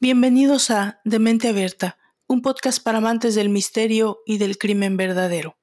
Bienvenidos 0.00 0.70
a 0.70 1.00
De 1.04 1.18
Mente 1.18 1.48
Abierta, 1.48 1.96
un 2.26 2.42
podcast 2.42 2.82
para 2.82 2.98
amantes 2.98 3.34
del 3.34 3.48
misterio 3.48 4.18
y 4.26 4.36
del 4.36 4.58
crimen 4.58 4.98
verdadero. 4.98 5.56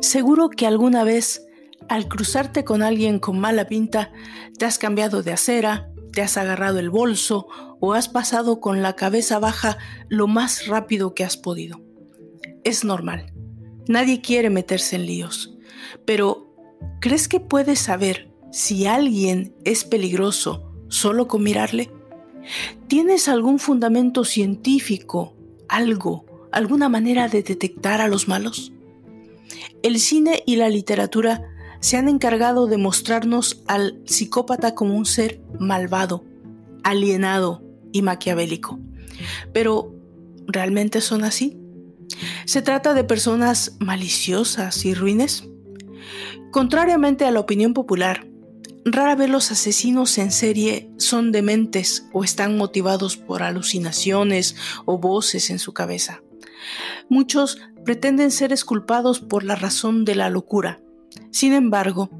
Seguro 0.00 0.50
que 0.50 0.66
alguna 0.66 1.02
vez, 1.02 1.44
al 1.88 2.06
cruzarte 2.06 2.64
con 2.64 2.82
alguien 2.82 3.18
con 3.18 3.40
mala 3.40 3.66
pinta, 3.66 4.12
te 4.58 4.66
has 4.66 4.78
cambiado 4.78 5.22
de 5.22 5.32
acera, 5.32 5.90
te 6.12 6.22
has 6.22 6.36
agarrado 6.36 6.78
el 6.78 6.90
bolso 6.90 7.48
o 7.80 7.94
has 7.94 8.08
pasado 8.08 8.60
con 8.60 8.82
la 8.82 8.94
cabeza 8.94 9.40
baja 9.40 9.78
lo 10.08 10.28
más 10.28 10.68
rápido 10.68 11.14
que 11.14 11.24
has 11.24 11.36
podido. 11.36 11.80
Es 12.62 12.84
normal. 12.84 13.34
Nadie 13.86 14.20
quiere 14.20 14.50
meterse 14.50 14.96
en 14.96 15.06
líos. 15.06 15.54
Pero, 16.04 16.54
¿crees 17.00 17.28
que 17.28 17.40
puedes 17.40 17.78
saber 17.78 18.30
si 18.50 18.86
alguien 18.86 19.54
es 19.64 19.84
peligroso 19.84 20.72
solo 20.88 21.28
con 21.28 21.42
mirarle? 21.42 21.90
¿Tienes 22.88 23.28
algún 23.28 23.58
fundamento 23.58 24.24
científico, 24.24 25.34
algo, 25.68 26.26
alguna 26.52 26.88
manera 26.88 27.28
de 27.28 27.42
detectar 27.42 28.00
a 28.00 28.08
los 28.08 28.28
malos? 28.28 28.72
El 29.82 29.98
cine 29.98 30.42
y 30.46 30.56
la 30.56 30.68
literatura 30.68 31.42
se 31.80 31.98
han 31.98 32.08
encargado 32.08 32.66
de 32.66 32.78
mostrarnos 32.78 33.62
al 33.66 34.00
psicópata 34.06 34.74
como 34.74 34.96
un 34.96 35.04
ser 35.04 35.42
malvado, 35.58 36.24
alienado 36.82 37.62
y 37.92 38.02
maquiavélico. 38.02 38.78
Pero, 39.52 39.94
¿realmente 40.46 41.00
son 41.00 41.24
así? 41.24 41.58
¿Se 42.46 42.62
trata 42.62 42.94
de 42.94 43.04
personas 43.04 43.76
maliciosas 43.80 44.84
y 44.84 44.94
ruines? 44.94 45.48
Contrariamente 46.50 47.24
a 47.24 47.30
la 47.30 47.40
opinión 47.40 47.74
popular, 47.74 48.28
rara 48.84 49.16
vez 49.16 49.30
los 49.30 49.50
asesinos 49.50 50.18
en 50.18 50.30
serie 50.30 50.90
son 50.98 51.32
dementes 51.32 52.06
o 52.12 52.22
están 52.22 52.56
motivados 52.56 53.16
por 53.16 53.42
alucinaciones 53.42 54.56
o 54.84 54.98
voces 54.98 55.50
en 55.50 55.58
su 55.58 55.72
cabeza. 55.72 56.22
Muchos 57.08 57.58
pretenden 57.84 58.30
ser 58.30 58.52
esculpados 58.52 59.20
por 59.20 59.44
la 59.44 59.56
razón 59.56 60.04
de 60.04 60.14
la 60.14 60.30
locura. 60.30 60.80
Sin 61.30 61.52
embargo, 61.52 62.10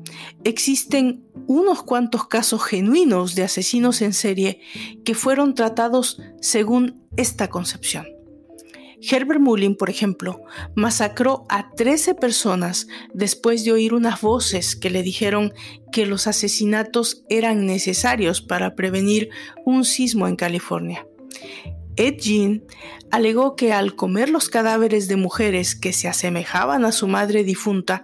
existen 0.44 1.24
unos 1.46 1.82
cuantos 1.82 2.26
casos 2.26 2.62
genuinos 2.64 3.34
de 3.34 3.44
asesinos 3.44 4.02
en 4.02 4.12
serie 4.12 4.60
que 5.04 5.14
fueron 5.14 5.54
tratados 5.54 6.20
según 6.41 7.02
esta 7.16 7.48
concepción. 7.48 8.06
Herbert 9.10 9.41
Mullin, 9.41 9.77
por 9.77 9.91
ejemplo, 9.91 10.42
masacró 10.74 11.47
a 11.48 11.70
13 11.70 12.14
personas 12.14 12.86
después 13.12 13.64
de 13.64 13.72
oír 13.72 13.94
unas 13.94 14.20
voces 14.20 14.77
que 14.77 14.91
le 14.91 15.02
dijeron 15.02 15.52
que 15.92 16.06
los 16.06 16.27
asesinatos 16.27 17.25
eran 17.28 17.66
necesarios 17.66 18.41
para 18.41 18.75
prevenir 18.75 19.30
un 19.64 19.84
sismo 19.84 20.27
en 20.28 20.36
California. 20.36 21.06
Ed 21.97 22.16
Gein 22.19 22.64
alegó 23.10 23.55
que 23.55 23.72
al 23.72 23.94
comer 23.94 24.28
los 24.28 24.48
cadáveres 24.48 25.06
de 25.06 25.16
mujeres 25.16 25.77
que 25.77 25.92
se 25.92 26.08
asemejaban 26.08 26.84
a 26.84 26.91
su 26.91 27.06
madre 27.06 27.44
difunta, 27.44 28.02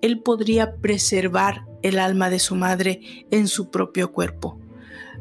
él 0.00 0.20
podría 0.20 0.76
preservar 0.76 1.64
el 1.82 1.98
alma 1.98 2.30
de 2.30 2.38
su 2.38 2.54
madre 2.54 3.26
en 3.30 3.48
su 3.48 3.70
propio 3.70 4.12
cuerpo. 4.12 4.60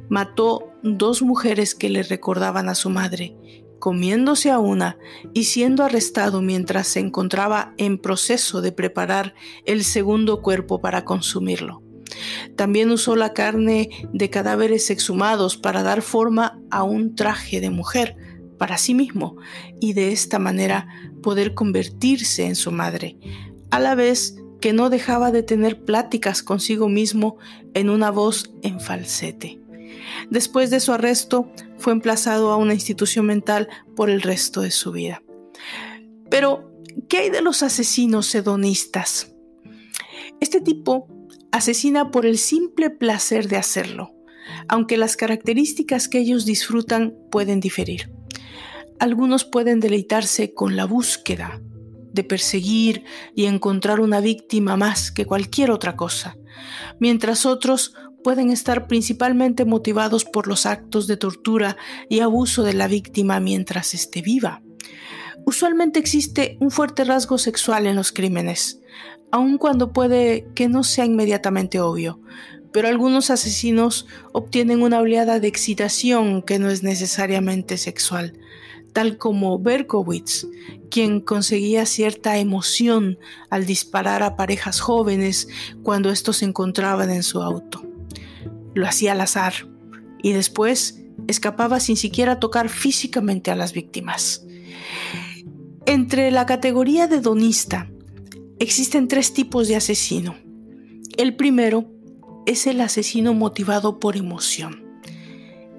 Mató 0.10 0.72
dos 0.84 1.22
mujeres 1.22 1.74
que 1.74 1.90
le 1.90 2.04
recordaban 2.04 2.70
a 2.70 2.76
su 2.76 2.90
madre, 2.90 3.36
comiéndose 3.82 4.52
a 4.52 4.60
una 4.60 4.98
y 5.34 5.46
siendo 5.46 5.84
arrestado 5.84 6.42
mientras 6.42 6.88
se 6.88 7.02
encontraba 7.02 7.74
en 7.78 7.98
proceso 7.98 8.62
de 8.62 8.72
preparar 8.72 9.34
el 9.66 9.84
segundo 9.84 10.42
cuerpo 10.42 10.80
para 10.80 11.04
consumirlo. 11.04 11.82
También 12.56 12.92
usó 12.92 13.16
la 13.16 13.34
carne 13.34 13.90
de 14.14 14.30
cadáveres 14.30 14.90
exhumados 14.90 15.58
para 15.58 15.84
dar 15.84 16.02
forma 16.02 16.60
a 16.70 16.84
un 16.84 17.16
traje 17.16 17.60
de 17.60 17.72
mujer 17.72 18.16
para 18.58 18.78
sí 18.78 18.94
mismo 18.94 19.38
y 19.80 19.94
de 19.94 20.12
esta 20.12 20.38
manera 20.38 20.88
poder 21.24 21.54
convertirse 21.54 22.46
en 22.46 22.56
su 22.56 22.72
madre, 22.72 23.18
a 23.72 23.80
la 23.80 23.96
vez 23.96 24.36
que 24.62 24.74
no 24.74 24.92
dejaba 24.92 25.32
de 25.32 25.42
tener 25.42 25.84
pláticas 25.84 26.44
consigo 26.44 26.88
mismo 26.88 27.38
en 27.74 27.90
una 27.90 28.12
voz 28.12 28.54
en 28.62 28.80
falsete. 28.80 29.61
Después 30.30 30.70
de 30.70 30.80
su 30.80 30.92
arresto, 30.94 31.52
fue 31.78 31.94
emplazado 31.94 32.52
a 32.52 32.58
una 32.58 32.74
institución 32.74 33.26
mental 33.26 33.68
por 33.96 34.10
el 34.10 34.22
resto 34.22 34.62
de 34.62 34.72
su 34.72 34.92
vida. 34.92 35.24
Pero, 36.30 36.72
¿qué 37.10 37.18
hay 37.18 37.30
de 37.30 37.42
los 37.42 37.64
asesinos 37.64 38.34
hedonistas? 38.36 39.34
Este 40.40 40.62
tipo 40.62 41.08
asesina 41.52 42.12
por 42.12 42.26
el 42.26 42.38
simple 42.38 42.90
placer 42.90 43.48
de 43.48 43.58
hacerlo, 43.58 44.16
aunque 44.68 44.98
las 44.98 45.18
características 45.18 46.08
que 46.08 46.20
ellos 46.20 46.46
disfrutan 46.46 47.16
pueden 47.30 47.60
diferir. 47.60 48.12
Algunos 49.00 49.46
pueden 49.46 49.80
deleitarse 49.80 50.54
con 50.54 50.76
la 50.76 50.86
búsqueda 50.86 51.62
de 52.14 52.24
perseguir 52.24 53.04
y 53.36 53.46
encontrar 53.46 54.00
una 54.00 54.20
víctima 54.20 54.78
más 54.78 55.12
que 55.12 55.26
cualquier 55.26 55.72
otra 55.72 55.96
cosa, 55.96 56.38
mientras 57.00 57.46
otros 57.46 57.94
pueden 58.24 58.52
estar 58.52 58.88
principalmente 58.88 59.66
motivados 59.66 60.26
por 60.26 60.48
los 60.48 60.66
actos 60.66 61.08
de 61.08 61.18
tortura 61.18 61.78
y 62.10 62.20
abuso 62.20 62.64
de 62.64 62.74
la 62.74 62.88
víctima 62.88 63.40
mientras 63.40 63.94
esté 63.94 64.22
viva. 64.22 64.62
Usualmente 65.46 66.00
existe 66.00 66.58
un 66.60 66.72
fuerte 66.72 67.04
rasgo 67.04 67.38
sexual 67.38 67.88
en 67.88 67.96
los 67.96 68.12
crímenes, 68.12 68.80
aun 69.32 69.58
cuando 69.58 69.92
puede 69.92 70.48
que 70.54 70.68
no 70.68 70.84
sea 70.84 71.06
inmediatamente 71.06 71.80
obvio, 71.80 72.20
pero 72.72 72.88
algunos 72.88 73.30
asesinos 73.30 74.08
obtienen 74.34 74.82
una 74.82 75.00
oleada 75.00 75.40
de 75.40 75.48
excitación 75.48 76.42
que 76.42 76.60
no 76.60 76.70
es 76.70 76.84
necesariamente 76.84 77.78
sexual, 77.78 78.34
tal 78.94 79.18
como 79.18 79.58
Berkowitz, 79.58 80.48
quien 80.90 81.22
conseguía 81.22 81.86
cierta 81.86 82.38
emoción 82.38 83.18
al 83.50 83.66
disparar 83.66 84.24
a 84.24 84.36
parejas 84.36 84.80
jóvenes 84.80 85.48
cuando 85.84 86.12
estos 86.12 86.38
se 86.38 86.46
encontraban 86.46 87.10
en 87.10 87.24
su 87.24 87.42
auto. 87.42 87.91
Lo 88.74 88.88
hacía 88.88 89.14
al 89.14 89.22
azar 89.22 89.54
y 90.24 90.34
después 90.34 91.04
escapaba 91.28 91.80
sin 91.80 91.98
siquiera 91.98 92.40
tocar 92.40 92.70
físicamente 92.70 93.52
a 93.52 93.56
las 93.56 93.74
víctimas. 93.74 94.46
Entre 95.86 96.32
la 96.32 96.46
categoría 96.46 97.08
de 97.08 97.22
donista 97.22 97.92
Existen 98.62 99.08
tres 99.08 99.34
tipos 99.34 99.68
de 99.68 99.76
asesino. 99.76 100.36
El 101.18 101.36
primero 101.36 101.90
es 102.46 102.68
el 102.68 102.80
asesino 102.82 103.34
motivado 103.34 104.00
por 104.00 104.16
emoción. 104.16 104.86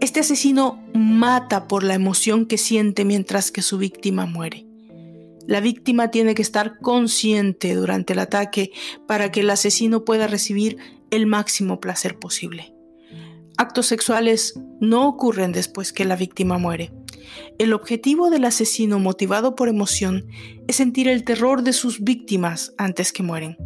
Este 0.01 0.19
asesino 0.19 0.85
mata 0.93 1.69
por 1.69 1.85
la 1.85 1.95
emoción 1.95 2.45
que 2.45 2.59
siente 2.59 3.05
mientras 3.05 3.53
que 3.53 3.63
su 3.63 3.79
víctima 3.79 4.27
muere. 4.27 4.67
La 5.47 5.61
víctima 5.61 6.11
tiene 6.11 6.35
que 6.35 6.43
estar 6.43 6.81
consciente 6.81 7.77
durante 7.77 8.15
el 8.15 8.19
ataque 8.19 8.73
para 9.07 9.31
que 9.31 9.43
el 9.43 9.51
asesino 9.51 10.05
pueda 10.05 10.27
recibir 10.27 10.77
el 11.13 11.27
máximo 11.27 11.79
placer 11.79 12.19
posible. 12.19 12.72
Actos 13.63 13.87
sexuales 13.87 14.59
no 14.81 15.07
ocurren 15.07 15.53
después 15.53 15.93
que 15.93 16.05
la 16.05 16.17
víctima 16.17 16.59
muere. 16.59 16.93
El 17.61 17.75
objetivo 17.75 18.29
del 18.29 18.45
asesino 18.45 18.99
motivado 18.99 19.55
por 19.55 19.69
emoción 19.69 20.27
es 20.67 20.75
sentir 20.75 21.07
el 21.07 21.23
terror 21.23 21.63
de 21.63 21.73
sus 21.73 22.03
víctimas 22.03 22.75
antes 22.77 23.13
que 23.13 23.23
mueren. 23.23 23.57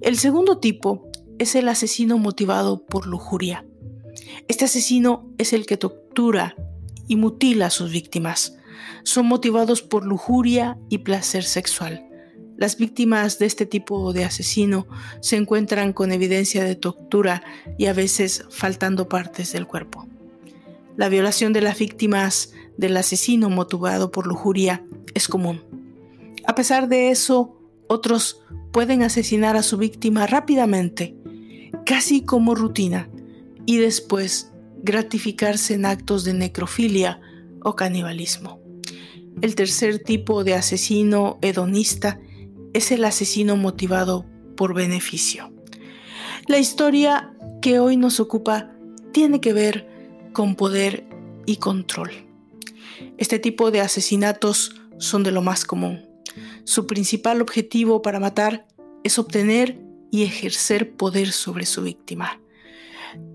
El 0.00 0.18
segundo 0.18 0.58
tipo 0.58 1.08
es 1.38 1.54
el 1.54 1.68
asesino 1.68 2.18
motivado 2.18 2.84
por 2.84 3.06
lujuria. 3.06 3.64
Este 4.48 4.64
asesino 4.64 5.32
es 5.38 5.52
el 5.52 5.66
que 5.66 5.76
tortura 5.76 6.56
y 7.06 7.14
mutila 7.14 7.66
a 7.66 7.70
sus 7.70 7.92
víctimas. 7.92 8.56
Son 9.04 9.26
motivados 9.26 9.82
por 9.82 10.04
lujuria 10.04 10.80
y 10.88 10.98
placer 10.98 11.44
sexual. 11.44 12.08
Las 12.56 12.76
víctimas 12.76 13.38
de 13.38 13.46
este 13.46 13.66
tipo 13.66 14.12
de 14.12 14.24
asesino 14.24 14.86
se 15.20 15.36
encuentran 15.36 15.92
con 15.92 16.12
evidencia 16.12 16.64
de 16.64 16.76
tortura 16.76 17.42
y 17.78 17.86
a 17.86 17.92
veces 17.92 18.44
faltando 18.50 19.08
partes 19.08 19.52
del 19.52 19.66
cuerpo. 19.66 20.06
La 20.96 21.08
violación 21.08 21.52
de 21.52 21.62
las 21.62 21.78
víctimas 21.78 22.52
del 22.76 22.96
asesino 22.96 23.48
motivado 23.50 24.10
por 24.10 24.26
lujuria 24.26 24.84
es 25.14 25.28
común. 25.28 25.62
A 26.46 26.54
pesar 26.54 26.88
de 26.88 27.10
eso, 27.10 27.58
otros 27.88 28.42
pueden 28.72 29.02
asesinar 29.02 29.56
a 29.56 29.62
su 29.62 29.78
víctima 29.78 30.26
rápidamente, 30.26 31.16
casi 31.86 32.22
como 32.22 32.54
rutina, 32.54 33.08
y 33.64 33.78
después 33.78 34.52
gratificarse 34.82 35.74
en 35.74 35.86
actos 35.86 36.24
de 36.24 36.34
necrofilia 36.34 37.20
o 37.62 37.76
canibalismo. 37.76 38.60
El 39.40 39.54
tercer 39.54 40.00
tipo 40.00 40.44
de 40.44 40.54
asesino 40.54 41.38
hedonista 41.42 42.20
es 42.72 42.90
el 42.92 43.04
asesino 43.04 43.56
motivado 43.56 44.26
por 44.56 44.74
beneficio. 44.74 45.52
La 46.46 46.58
historia 46.58 47.32
que 47.60 47.78
hoy 47.78 47.96
nos 47.96 48.20
ocupa 48.20 48.70
tiene 49.12 49.40
que 49.40 49.52
ver 49.52 49.88
con 50.32 50.56
poder 50.56 51.04
y 51.46 51.56
control. 51.56 52.10
Este 53.18 53.38
tipo 53.38 53.70
de 53.70 53.80
asesinatos 53.80 54.74
son 54.98 55.22
de 55.22 55.32
lo 55.32 55.42
más 55.42 55.64
común. 55.64 56.06
Su 56.64 56.86
principal 56.86 57.40
objetivo 57.42 58.02
para 58.02 58.20
matar 58.20 58.66
es 59.04 59.18
obtener 59.18 59.80
y 60.10 60.22
ejercer 60.22 60.94
poder 60.96 61.32
sobre 61.32 61.66
su 61.66 61.82
víctima. 61.82 62.40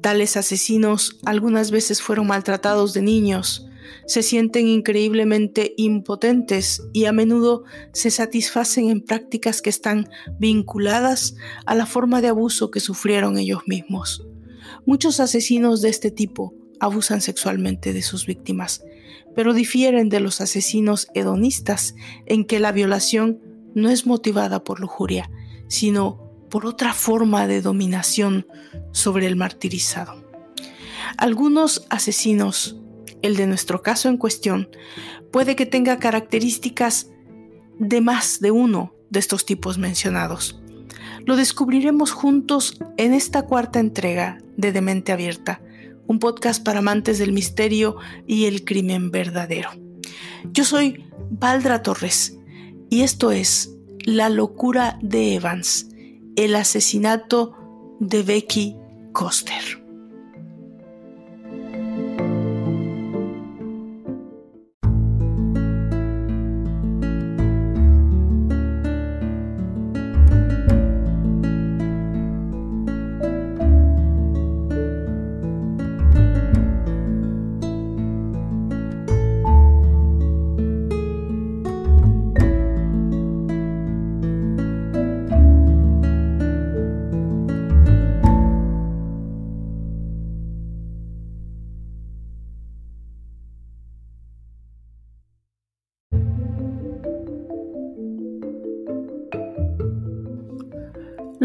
Tales 0.01 0.37
asesinos 0.37 1.17
algunas 1.25 1.71
veces 1.71 2.01
fueron 2.01 2.27
maltratados 2.27 2.93
de 2.93 3.01
niños, 3.01 3.66
se 4.05 4.23
sienten 4.23 4.67
increíblemente 4.67 5.73
impotentes 5.77 6.83
y 6.93 7.05
a 7.05 7.11
menudo 7.11 7.63
se 7.93 8.11
satisfacen 8.11 8.89
en 8.89 9.01
prácticas 9.01 9.61
que 9.61 9.69
están 9.69 10.09
vinculadas 10.39 11.35
a 11.65 11.75
la 11.75 11.85
forma 11.85 12.21
de 12.21 12.29
abuso 12.29 12.71
que 12.71 12.79
sufrieron 12.79 13.37
ellos 13.37 13.61
mismos. 13.67 14.25
Muchos 14.85 15.19
asesinos 15.19 15.81
de 15.81 15.89
este 15.89 16.11
tipo 16.11 16.53
abusan 16.79 17.21
sexualmente 17.21 17.93
de 17.93 18.01
sus 18.01 18.25
víctimas, 18.25 18.83
pero 19.35 19.53
difieren 19.53 20.09
de 20.09 20.19
los 20.19 20.41
asesinos 20.41 21.07
hedonistas 21.13 21.95
en 22.25 22.45
que 22.45 22.59
la 22.59 22.71
violación 22.71 23.39
no 23.75 23.89
es 23.89 24.05
motivada 24.05 24.63
por 24.63 24.79
lujuria, 24.79 25.29
sino 25.67 26.27
por 26.49 26.65
otra 26.65 26.93
forma 26.93 27.47
de 27.47 27.61
dominación 27.61 28.47
sobre 28.91 29.27
el 29.27 29.35
martirizado. 29.35 30.23
Algunos 31.17 31.85
asesinos, 31.89 32.77
el 33.21 33.35
de 33.35 33.47
nuestro 33.47 33.81
caso 33.81 34.09
en 34.09 34.17
cuestión, 34.17 34.69
puede 35.31 35.55
que 35.55 35.65
tenga 35.65 35.99
características 35.99 37.09
de 37.79 38.01
más 38.01 38.39
de 38.39 38.51
uno 38.51 38.93
de 39.09 39.19
estos 39.19 39.45
tipos 39.45 39.77
mencionados. 39.77 40.59
Lo 41.25 41.35
descubriremos 41.35 42.11
juntos 42.11 42.79
en 42.97 43.13
esta 43.13 43.43
cuarta 43.43 43.79
entrega 43.79 44.37
de 44.55 44.71
Demente 44.71 45.11
Abierta, 45.11 45.61
un 46.07 46.19
podcast 46.19 46.63
para 46.63 46.79
amantes 46.79 47.19
del 47.19 47.33
misterio 47.33 47.97
y 48.25 48.45
el 48.45 48.63
crimen 48.63 49.11
verdadero. 49.11 49.69
Yo 50.53 50.63
soy 50.63 51.03
Valdra 51.29 51.81
Torres 51.83 52.37
y 52.89 53.01
esto 53.01 53.31
es 53.31 53.71
La 54.05 54.29
locura 54.29 54.97
de 55.01 55.35
Evans, 55.35 55.89
el 56.35 56.55
asesinato 56.55 57.55
de 57.99 58.23
Becky 58.23 58.75
Koster. 59.11 59.86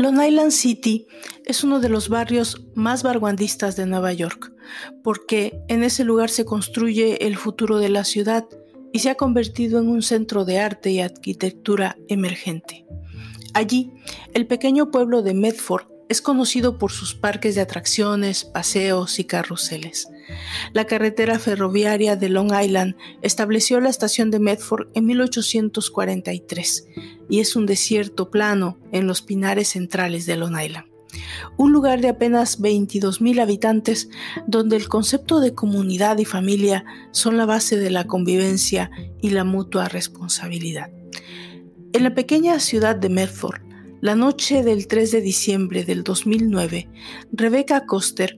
Long 0.02 0.20
Island 0.20 0.50
City 0.50 1.06
es 1.44 1.62
uno 1.62 1.78
de 1.78 1.88
los 1.88 2.08
barrios 2.08 2.66
más 2.74 3.04
barguandistas 3.04 3.76
de 3.76 3.86
Nueva 3.86 4.12
York, 4.12 4.52
porque 5.04 5.62
en 5.68 5.84
ese 5.84 6.02
lugar 6.02 6.28
se 6.28 6.44
construye 6.44 7.24
el 7.24 7.36
futuro 7.36 7.78
de 7.78 7.88
la 7.88 8.02
ciudad 8.02 8.44
y 8.92 8.98
se 8.98 9.10
ha 9.10 9.14
convertido 9.14 9.78
en 9.78 9.88
un 9.88 10.02
centro 10.02 10.44
de 10.44 10.58
arte 10.58 10.90
y 10.90 10.98
arquitectura 10.98 11.96
emergente. 12.08 12.84
Allí, 13.54 13.92
el 14.34 14.48
pequeño 14.48 14.90
pueblo 14.90 15.22
de 15.22 15.34
Medford 15.34 15.91
es 16.12 16.20
conocido 16.20 16.76
por 16.76 16.92
sus 16.92 17.14
parques 17.14 17.54
de 17.54 17.62
atracciones, 17.62 18.44
paseos 18.44 19.18
y 19.18 19.24
carruseles. 19.24 20.08
La 20.74 20.84
carretera 20.84 21.38
ferroviaria 21.38 22.16
de 22.16 22.28
Long 22.28 22.52
Island 22.52 22.96
estableció 23.22 23.80
la 23.80 23.88
estación 23.88 24.30
de 24.30 24.38
Medford 24.38 24.88
en 24.94 25.06
1843 25.06 26.86
y 27.30 27.40
es 27.40 27.56
un 27.56 27.64
desierto 27.64 28.30
plano 28.30 28.78
en 28.92 29.06
los 29.06 29.22
pinares 29.22 29.68
centrales 29.68 30.26
de 30.26 30.36
Long 30.36 30.60
Island. 30.60 30.86
Un 31.56 31.72
lugar 31.72 32.02
de 32.02 32.08
apenas 32.08 32.60
22.000 32.60 33.40
habitantes 33.40 34.10
donde 34.46 34.76
el 34.76 34.88
concepto 34.88 35.40
de 35.40 35.54
comunidad 35.54 36.18
y 36.18 36.26
familia 36.26 36.84
son 37.10 37.38
la 37.38 37.46
base 37.46 37.78
de 37.78 37.90
la 37.90 38.06
convivencia 38.06 38.90
y 39.22 39.30
la 39.30 39.44
mutua 39.44 39.88
responsabilidad. 39.88 40.90
En 41.94 42.02
la 42.04 42.14
pequeña 42.14 42.60
ciudad 42.60 42.96
de 42.96 43.08
Medford, 43.08 43.71
la 44.02 44.16
noche 44.16 44.64
del 44.64 44.88
3 44.88 45.12
de 45.12 45.20
diciembre 45.20 45.84
del 45.84 46.02
2009, 46.02 46.88
Rebecca 47.30 47.86
Coster, 47.86 48.36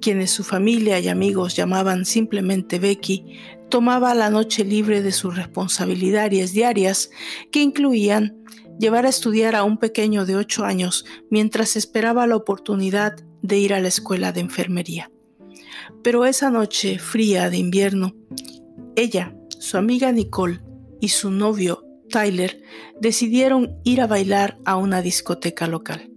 quienes 0.00 0.30
su 0.30 0.42
familia 0.42 0.98
y 1.00 1.08
amigos 1.08 1.54
llamaban 1.54 2.06
simplemente 2.06 2.78
Becky, 2.78 3.36
tomaba 3.68 4.14
la 4.14 4.30
noche 4.30 4.64
libre 4.64 5.02
de 5.02 5.12
sus 5.12 5.36
responsabilidades 5.36 6.54
diarias 6.54 7.10
que 7.50 7.60
incluían 7.60 8.42
llevar 8.78 9.04
a 9.04 9.10
estudiar 9.10 9.54
a 9.54 9.64
un 9.64 9.76
pequeño 9.76 10.24
de 10.24 10.36
8 10.36 10.64
años 10.64 11.04
mientras 11.28 11.76
esperaba 11.76 12.26
la 12.26 12.36
oportunidad 12.36 13.14
de 13.42 13.58
ir 13.58 13.74
a 13.74 13.80
la 13.80 13.88
escuela 13.88 14.32
de 14.32 14.40
enfermería. 14.40 15.10
Pero 16.02 16.24
esa 16.24 16.50
noche 16.50 16.98
fría 16.98 17.50
de 17.50 17.58
invierno, 17.58 18.14
ella, 18.96 19.36
su 19.58 19.76
amiga 19.76 20.10
Nicole 20.10 20.62
y 21.02 21.08
su 21.08 21.30
novio 21.30 21.84
Tyler 22.12 22.62
decidieron 23.00 23.76
ir 23.82 24.00
a 24.00 24.06
bailar 24.06 24.58
a 24.64 24.76
una 24.76 25.02
discoteca 25.02 25.66
local. 25.66 26.12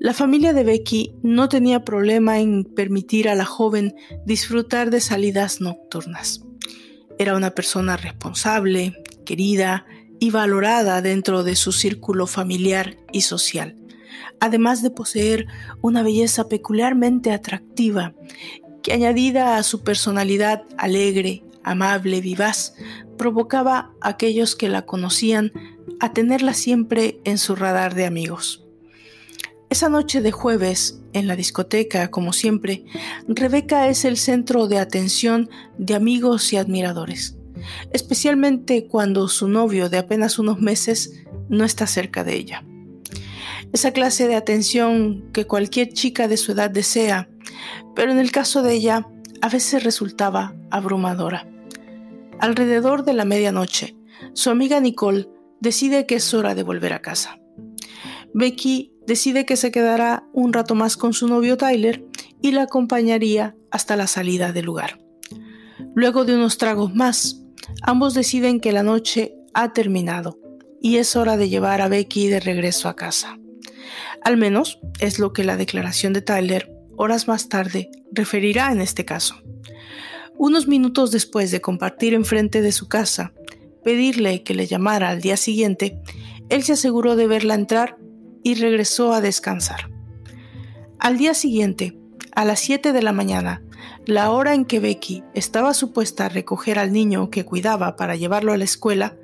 La 0.00 0.14
familia 0.14 0.54
de 0.54 0.64
Becky 0.64 1.12
no 1.22 1.50
tenía 1.50 1.84
problema 1.84 2.38
en 2.38 2.64
permitir 2.64 3.28
a 3.28 3.34
la 3.34 3.44
joven 3.44 3.94
disfrutar 4.24 4.90
de 4.90 5.02
salidas 5.02 5.60
nocturnas. 5.60 6.42
Era 7.18 7.36
una 7.36 7.50
persona 7.50 7.98
responsable, 7.98 8.94
querida 9.26 9.84
y 10.20 10.30
valorada 10.30 11.02
dentro 11.02 11.42
de 11.42 11.56
su 11.56 11.72
círculo 11.72 12.26
familiar 12.26 12.96
y 13.12 13.22
social, 13.22 13.76
además 14.40 14.82
de 14.82 14.90
poseer 14.90 15.46
una 15.82 16.02
belleza 16.02 16.48
peculiarmente 16.48 17.32
atractiva 17.32 18.14
que 18.82 18.92
añadida 18.92 19.56
a 19.56 19.64
su 19.64 19.82
personalidad 19.82 20.62
alegre, 20.76 21.42
amable, 21.64 22.20
vivaz, 22.20 22.74
provocaba 23.16 23.92
a 24.00 24.10
aquellos 24.10 24.56
que 24.56 24.68
la 24.68 24.86
conocían 24.86 25.52
a 26.00 26.12
tenerla 26.12 26.54
siempre 26.54 27.20
en 27.24 27.38
su 27.38 27.56
radar 27.56 27.94
de 27.94 28.06
amigos. 28.06 28.64
Esa 29.70 29.90
noche 29.90 30.22
de 30.22 30.32
jueves, 30.32 31.00
en 31.12 31.26
la 31.26 31.36
discoteca, 31.36 32.10
como 32.10 32.32
siempre, 32.32 32.84
Rebeca 33.26 33.88
es 33.88 34.06
el 34.06 34.16
centro 34.16 34.66
de 34.66 34.78
atención 34.78 35.50
de 35.76 35.94
amigos 35.94 36.52
y 36.54 36.56
admiradores, 36.56 37.36
especialmente 37.92 38.86
cuando 38.86 39.28
su 39.28 39.46
novio 39.46 39.90
de 39.90 39.98
apenas 39.98 40.38
unos 40.38 40.60
meses 40.60 41.22
no 41.50 41.64
está 41.64 41.86
cerca 41.86 42.24
de 42.24 42.36
ella. 42.36 42.64
Esa 43.72 43.92
clase 43.92 44.26
de 44.26 44.36
atención 44.36 45.30
que 45.32 45.46
cualquier 45.46 45.92
chica 45.92 46.28
de 46.28 46.38
su 46.38 46.52
edad 46.52 46.70
desea, 46.70 47.28
pero 47.94 48.10
en 48.10 48.18
el 48.18 48.30
caso 48.30 48.62
de 48.62 48.72
ella 48.72 49.06
a 49.40 49.48
veces 49.48 49.84
resultaba 49.84 50.54
abrumadora. 50.70 51.48
Alrededor 52.40 53.04
de 53.04 53.14
la 53.14 53.24
medianoche, 53.24 53.96
su 54.32 54.50
amiga 54.50 54.80
Nicole 54.80 55.28
decide 55.60 56.06
que 56.06 56.16
es 56.16 56.34
hora 56.34 56.54
de 56.54 56.62
volver 56.62 56.92
a 56.92 57.02
casa. 57.02 57.38
Becky 58.34 58.92
decide 59.06 59.46
que 59.46 59.56
se 59.56 59.70
quedará 59.70 60.24
un 60.32 60.52
rato 60.52 60.74
más 60.74 60.96
con 60.96 61.12
su 61.12 61.28
novio 61.28 61.56
Tyler 61.56 62.04
y 62.40 62.52
la 62.52 62.62
acompañaría 62.62 63.56
hasta 63.70 63.96
la 63.96 64.06
salida 64.06 64.52
del 64.52 64.66
lugar. 64.66 64.98
Luego 65.94 66.24
de 66.24 66.34
unos 66.34 66.58
tragos 66.58 66.94
más, 66.94 67.42
ambos 67.82 68.14
deciden 68.14 68.60
que 68.60 68.72
la 68.72 68.82
noche 68.82 69.34
ha 69.54 69.72
terminado 69.72 70.38
y 70.80 70.98
es 70.98 71.16
hora 71.16 71.36
de 71.36 71.48
llevar 71.48 71.80
a 71.80 71.88
Becky 71.88 72.28
de 72.28 72.40
regreso 72.40 72.88
a 72.88 72.96
casa. 72.96 73.38
Al 74.22 74.36
menos 74.36 74.78
es 75.00 75.18
lo 75.18 75.32
que 75.32 75.44
la 75.44 75.56
declaración 75.56 76.12
de 76.12 76.22
Tyler, 76.22 76.70
horas 76.98 77.28
más 77.28 77.48
tarde, 77.48 77.90
referirá 78.12 78.70
en 78.72 78.80
este 78.80 79.04
caso. 79.04 79.36
Unos 80.36 80.68
minutos 80.68 81.10
después 81.10 81.50
de 81.50 81.60
compartir 81.60 82.12
enfrente 82.12 82.60
de 82.60 82.72
su 82.72 82.88
casa, 82.88 83.32
pedirle 83.84 84.42
que 84.42 84.54
le 84.54 84.66
llamara 84.66 85.08
al 85.08 85.20
día 85.20 85.36
siguiente, 85.36 86.00
él 86.48 86.64
se 86.64 86.72
aseguró 86.72 87.16
de 87.16 87.28
verla 87.28 87.54
entrar 87.54 87.96
y 88.42 88.54
regresó 88.54 89.12
a 89.12 89.20
descansar. 89.20 89.90
Al 90.98 91.16
día 91.18 91.34
siguiente, 91.34 91.96
a 92.34 92.44
las 92.44 92.60
7 92.60 92.92
de 92.92 93.02
la 93.02 93.12
mañana, 93.12 93.62
la 94.04 94.30
hora 94.30 94.54
en 94.54 94.64
que 94.64 94.80
Becky 94.80 95.22
estaba 95.34 95.74
supuesta 95.74 96.26
a 96.26 96.28
recoger 96.28 96.78
al 96.78 96.92
niño 96.92 97.30
que 97.30 97.44
cuidaba 97.44 97.96
para 97.96 98.16
llevarlo 98.16 98.52
a 98.52 98.56
la 98.56 98.64
escuela, 98.64 99.16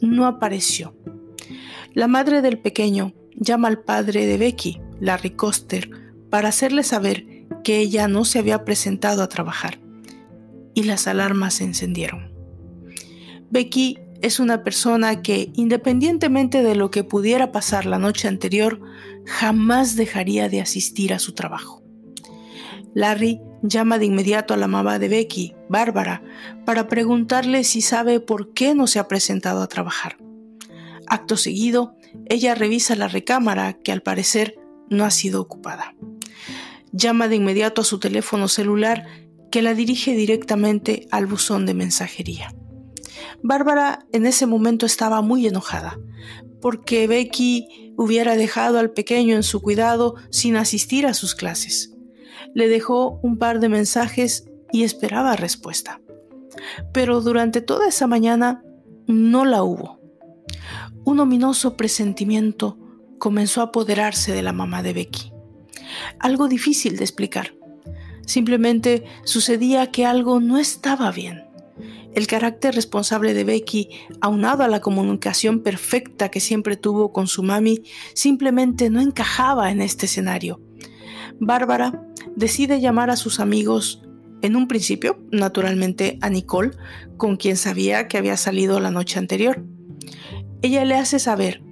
no 0.00 0.26
apareció. 0.26 0.94
La 1.92 2.08
madre 2.08 2.40
del 2.40 2.58
pequeño 2.58 3.12
llama 3.34 3.68
al 3.68 3.80
padre 3.80 4.26
de 4.26 4.38
Becky, 4.38 4.80
Larry 5.00 5.30
Coster, 5.30 6.01
para 6.32 6.48
hacerle 6.48 6.82
saber 6.82 7.26
que 7.62 7.80
ella 7.80 8.08
no 8.08 8.24
se 8.24 8.38
había 8.38 8.64
presentado 8.64 9.22
a 9.22 9.28
trabajar 9.28 9.78
y 10.72 10.84
las 10.84 11.06
alarmas 11.06 11.52
se 11.52 11.64
encendieron. 11.64 12.32
Becky 13.50 13.98
es 14.22 14.40
una 14.40 14.64
persona 14.64 15.20
que, 15.20 15.52
independientemente 15.56 16.62
de 16.62 16.74
lo 16.74 16.90
que 16.90 17.04
pudiera 17.04 17.52
pasar 17.52 17.84
la 17.84 17.98
noche 17.98 18.28
anterior, 18.28 18.80
jamás 19.26 19.94
dejaría 19.94 20.48
de 20.48 20.62
asistir 20.62 21.12
a 21.12 21.18
su 21.18 21.34
trabajo. 21.34 21.82
Larry 22.94 23.42
llama 23.62 23.98
de 23.98 24.06
inmediato 24.06 24.54
a 24.54 24.56
la 24.56 24.68
mamá 24.68 24.98
de 24.98 25.10
Becky, 25.10 25.54
Bárbara, 25.68 26.22
para 26.64 26.88
preguntarle 26.88 27.62
si 27.62 27.82
sabe 27.82 28.20
por 28.20 28.54
qué 28.54 28.74
no 28.74 28.86
se 28.86 28.98
ha 28.98 29.06
presentado 29.06 29.60
a 29.60 29.68
trabajar. 29.68 30.16
Acto 31.06 31.36
seguido, 31.36 31.94
ella 32.24 32.54
revisa 32.54 32.96
la 32.96 33.08
recámara 33.08 33.74
que 33.74 33.92
al 33.92 34.00
parecer 34.00 34.58
no 34.88 35.04
ha 35.04 35.10
sido 35.10 35.42
ocupada. 35.42 35.94
Llama 36.92 37.28
de 37.28 37.36
inmediato 37.36 37.80
a 37.80 37.84
su 37.84 37.98
teléfono 37.98 38.48
celular 38.48 39.06
que 39.50 39.62
la 39.62 39.74
dirige 39.74 40.14
directamente 40.14 41.06
al 41.10 41.26
buzón 41.26 41.66
de 41.66 41.74
mensajería. 41.74 42.54
Bárbara 43.42 44.06
en 44.12 44.26
ese 44.26 44.46
momento 44.46 44.86
estaba 44.86 45.20
muy 45.20 45.46
enojada, 45.46 45.98
porque 46.60 47.06
Becky 47.06 47.92
hubiera 47.96 48.36
dejado 48.36 48.78
al 48.78 48.92
pequeño 48.92 49.34
en 49.36 49.42
su 49.42 49.60
cuidado 49.60 50.14
sin 50.30 50.56
asistir 50.56 51.06
a 51.06 51.14
sus 51.14 51.34
clases. 51.34 51.92
Le 52.54 52.68
dejó 52.68 53.18
un 53.22 53.38
par 53.38 53.60
de 53.60 53.68
mensajes 53.68 54.46
y 54.72 54.84
esperaba 54.84 55.36
respuesta. 55.36 56.00
Pero 56.92 57.20
durante 57.20 57.60
toda 57.60 57.88
esa 57.88 58.06
mañana 58.06 58.62
no 59.06 59.44
la 59.44 59.62
hubo. 59.62 60.00
Un 61.04 61.20
ominoso 61.20 61.76
presentimiento 61.76 62.78
comenzó 63.18 63.60
a 63.60 63.64
apoderarse 63.64 64.32
de 64.32 64.42
la 64.42 64.52
mamá 64.52 64.82
de 64.82 64.92
Becky. 64.92 65.31
Algo 66.18 66.48
difícil 66.48 66.96
de 66.96 67.04
explicar. 67.04 67.54
Simplemente 68.26 69.04
sucedía 69.24 69.90
que 69.90 70.06
algo 70.06 70.40
no 70.40 70.58
estaba 70.58 71.10
bien. 71.10 71.44
El 72.14 72.26
carácter 72.26 72.74
responsable 72.74 73.32
de 73.32 73.44
Becky, 73.44 73.88
aunado 74.20 74.64
a 74.64 74.68
la 74.68 74.80
comunicación 74.80 75.60
perfecta 75.60 76.30
que 76.30 76.40
siempre 76.40 76.76
tuvo 76.76 77.12
con 77.12 77.26
su 77.26 77.42
mami, 77.42 77.82
simplemente 78.14 78.90
no 78.90 79.00
encajaba 79.00 79.70
en 79.70 79.80
este 79.80 80.06
escenario. 80.06 80.60
Bárbara 81.40 82.04
decide 82.36 82.80
llamar 82.80 83.10
a 83.10 83.16
sus 83.16 83.40
amigos, 83.40 84.02
en 84.42 84.56
un 84.56 84.68
principio, 84.68 85.18
naturalmente, 85.30 86.18
a 86.20 86.28
Nicole, 86.28 86.72
con 87.16 87.36
quien 87.36 87.56
sabía 87.56 88.08
que 88.08 88.18
había 88.18 88.36
salido 88.36 88.80
la 88.80 88.90
noche 88.90 89.18
anterior. 89.18 89.64
Ella 90.62 90.84
le 90.84 90.96
hace 90.96 91.18
saber 91.18 91.62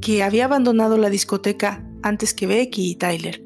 que 0.00 0.22
había 0.22 0.46
abandonado 0.46 0.98
la 0.98 1.10
discoteca 1.10 1.86
antes 2.02 2.34
que 2.34 2.46
Becky 2.46 2.90
y 2.90 2.96
Tyler, 2.96 3.43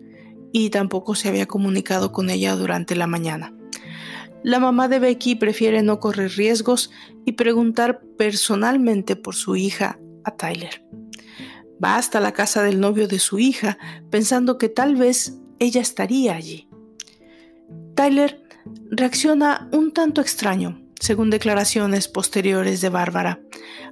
y 0.52 0.70
tampoco 0.70 1.14
se 1.14 1.28
había 1.28 1.46
comunicado 1.46 2.12
con 2.12 2.30
ella 2.30 2.54
durante 2.54 2.96
la 2.96 3.06
mañana. 3.06 3.54
La 4.42 4.60
mamá 4.60 4.88
de 4.88 4.98
Becky 4.98 5.34
prefiere 5.34 5.82
no 5.82 5.98
correr 5.98 6.30
riesgos 6.32 6.90
y 7.24 7.32
preguntar 7.32 8.00
personalmente 8.16 9.16
por 9.16 9.34
su 9.34 9.56
hija 9.56 9.98
a 10.24 10.36
Tyler. 10.36 10.84
Va 11.82 11.96
hasta 11.96 12.20
la 12.20 12.32
casa 12.32 12.62
del 12.62 12.80
novio 12.80 13.08
de 13.08 13.18
su 13.18 13.38
hija 13.38 13.78
pensando 14.10 14.58
que 14.58 14.68
tal 14.68 14.96
vez 14.96 15.38
ella 15.58 15.80
estaría 15.80 16.34
allí. 16.34 16.68
Tyler 17.94 18.42
reacciona 18.90 19.68
un 19.72 19.92
tanto 19.92 20.20
extraño, 20.20 20.80
según 21.00 21.30
declaraciones 21.30 22.08
posteriores 22.08 22.80
de 22.80 22.88
Bárbara. 22.88 23.40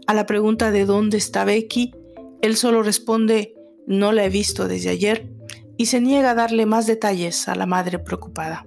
A 0.06 0.14
la 0.14 0.26
pregunta 0.26 0.70
de 0.70 0.84
dónde 0.84 1.16
está 1.16 1.44
Becky, 1.44 1.92
él 2.40 2.56
solo 2.56 2.82
responde 2.82 3.54
no 3.86 4.12
la 4.12 4.24
he 4.24 4.28
visto 4.28 4.68
desde 4.68 4.90
ayer 4.90 5.35
y 5.76 5.86
se 5.86 6.00
niega 6.00 6.30
a 6.30 6.34
darle 6.34 6.66
más 6.66 6.86
detalles 6.86 7.48
a 7.48 7.54
la 7.54 7.66
madre 7.66 7.98
preocupada. 7.98 8.66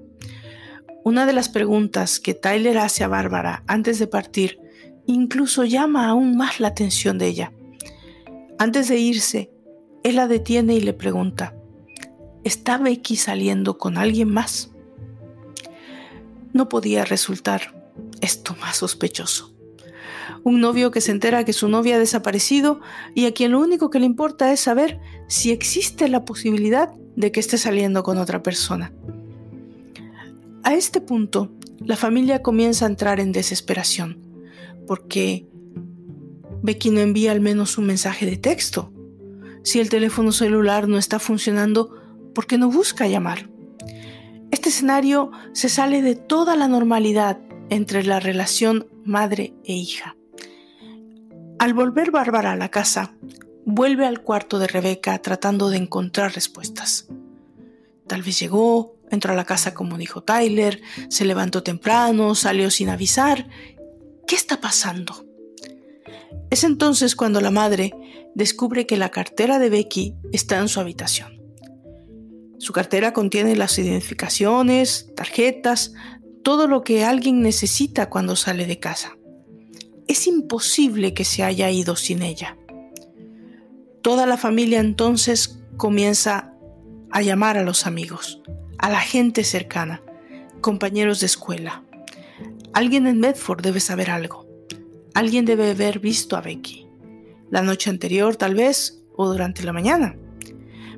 Una 1.04 1.26
de 1.26 1.34
las 1.34 1.50
preguntas 1.50 2.20
que 2.20 2.34
Tyler 2.34 2.78
hace 2.78 3.04
a 3.04 3.08
Bárbara 3.08 3.64
antes 3.68 4.00
de 4.00 4.08
partir 4.08 4.60
incluso 5.06 5.66
llama 5.66 6.08
aún 6.08 6.38
más 6.38 6.60
la 6.60 6.68
atención 6.68 7.18
de 7.18 7.28
ella. 7.28 7.52
Antes 8.60 8.88
de 8.90 8.98
irse, 8.98 9.52
él 10.04 10.18
la 10.18 10.28
detiene 10.28 10.76
y 10.76 10.82
le 10.82 10.94
pregunta, 10.94 11.56
¿está 12.44 12.78
Becky 12.78 13.16
saliendo 13.16 13.78
con 13.78 13.98
alguien 13.98 14.30
más? 14.30 14.70
No 16.54 16.70
podía 16.70 17.06
resultar 17.06 17.74
esto 18.22 18.56
más 18.62 18.78
sospechoso. 18.78 19.59
Un 20.44 20.62
novio 20.62 20.92
que 20.92 21.02
se 21.02 21.12
entera 21.12 21.46
que 21.46 21.54
su 21.54 21.68
novia 21.68 21.96
ha 21.96 22.00
desaparecido 22.00 22.82
y 23.16 23.26
a 23.26 23.34
quien 23.34 23.52
lo 23.52 23.60
único 23.60 23.90
que 23.90 24.00
le 24.00 24.06
importa 24.06 24.52
es 24.52 24.60
saber 24.60 25.00
si 25.28 25.52
existe 25.52 26.08
la 26.08 26.26
posibilidad 26.26 26.94
de 27.16 27.32
que 27.32 27.40
esté 27.40 27.58
saliendo 27.58 28.04
con 28.04 28.18
otra 28.18 28.42
persona. 28.44 28.94
A 30.64 30.74
este 30.74 31.02
punto, 31.02 31.52
la 31.80 31.96
familia 31.96 32.42
comienza 32.42 32.86
a 32.86 32.90
entrar 32.90 33.20
en 33.20 33.32
desesperación, 33.32 34.20
porque 34.86 35.48
Becky 36.62 36.90
no 36.90 37.00
envía 37.00 37.32
al 37.32 37.42
menos 37.42 37.78
un 37.78 37.86
mensaje 37.86 38.26
de 38.26 38.38
texto. 38.38 38.92
Si 39.64 39.80
el 39.80 39.90
teléfono 39.90 40.32
celular 40.32 40.88
no 40.88 40.98
está 40.98 41.20
funcionando, 41.20 41.96
¿por 42.34 42.48
qué 42.48 42.58
no 42.58 42.70
busca 42.70 43.08
llamar? 43.08 43.50
Este 44.52 44.70
escenario 44.70 45.32
se 45.54 45.70
sale 45.70 46.02
de 46.02 46.16
toda 46.16 46.56
la 46.56 46.68
normalidad 46.68 47.40
entre 47.70 48.04
la 48.04 48.20
relación 48.20 48.88
madre 49.06 49.54
e 49.64 49.74
hija. 49.74 50.16
Al 51.60 51.74
volver 51.74 52.12
Bárbara 52.12 52.54
a 52.54 52.56
la 52.56 52.70
casa, 52.70 53.14
vuelve 53.66 54.06
al 54.06 54.22
cuarto 54.22 54.60
de 54.60 54.68
Rebeca 54.68 55.22
tratando 55.22 55.70
de 55.70 55.78
encontrar 55.78 56.34
respuestas. 56.34 57.08
Tal 58.08 58.24
vez 58.24 58.40
llegó, 58.40 59.00
Entró 59.10 59.34
a 59.34 59.36
la 59.36 59.46
casa 59.46 59.74
como 59.74 59.98
dijo 59.98 60.22
Tyler, 60.22 60.82
se 61.10 61.26
levantó 61.26 61.64
temprano, 61.64 62.36
salió 62.36 62.70
sin 62.70 62.90
avisar. 62.90 63.48
¿Qué 64.28 64.36
está 64.36 64.62
pasando? 64.62 65.26
Es 66.52 66.64
entonces 66.64 67.16
cuando 67.16 67.42
la 67.42 67.52
madre 67.52 67.92
descubre 68.36 68.86
que 68.86 68.98
la 68.98 69.10
cartera 69.10 69.60
de 69.60 69.70
Becky 69.70 70.16
está 70.32 70.60
en 70.60 70.68
su 70.68 70.80
habitación. 70.80 71.42
Su 72.60 72.74
cartera 72.74 73.14
contiene 73.14 73.56
las 73.56 73.80
identificaciones, 73.80 75.12
tarjetas, 75.16 75.94
todo 76.44 76.68
lo 76.68 76.84
que 76.84 77.06
alguien 77.06 77.42
necesita 77.42 78.10
cuando 78.10 78.36
sale 78.36 78.66
de 78.66 78.80
casa. 78.80 79.18
Es 80.10 80.26
imposible 80.26 81.14
que 81.14 81.24
se 81.24 81.44
haya 81.44 81.70
ido 81.70 81.96
sin 81.96 82.24
ella. 82.24 82.58
Toda 84.02 84.26
la 84.26 84.38
familia 84.38 84.80
entonces 84.80 85.60
comienza 85.78 86.52
a 87.12 87.22
llamar 87.22 87.60
a 87.60 87.64
los 87.64 87.86
amigos 87.86 88.42
a 88.80 88.90
la 88.90 89.02
gente 89.02 89.44
cercana, 89.44 90.02
compañeros 90.62 91.20
de 91.20 91.28
escuela. 91.28 91.84
Alguien 92.74 93.06
en 93.06 93.20
Medford 93.20 93.62
debe 93.62 93.80
saber 93.82 94.10
algo. 94.10 94.48
Alguien 95.14 95.46
debe 95.46 95.70
haber 95.70 96.00
visto 96.00 96.36
a 96.36 96.42
Becky. 96.42 96.88
La 97.52 97.62
noche 97.62 97.92
anterior 97.92 98.36
tal 98.36 98.56
vez 98.56 99.04
o 99.16 99.30
durante 99.30 99.64
la 99.64 99.74
mañana. 99.74 100.16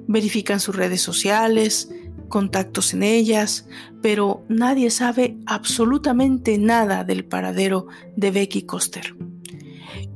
Verifican 0.08 0.60
sus 0.62 0.76
redes 0.76 1.02
sociales, 1.02 1.90
contactos 2.32 2.96
en 2.96 3.04
ellas, 3.04 3.68
pero 4.02 4.44
nadie 4.50 4.90
sabe 4.90 5.38
absolutamente 5.46 6.58
nada 6.58 7.04
del 7.04 7.24
paradero 7.24 7.86
de 8.16 8.32
Becky 8.32 8.64
Coster. 8.64 9.16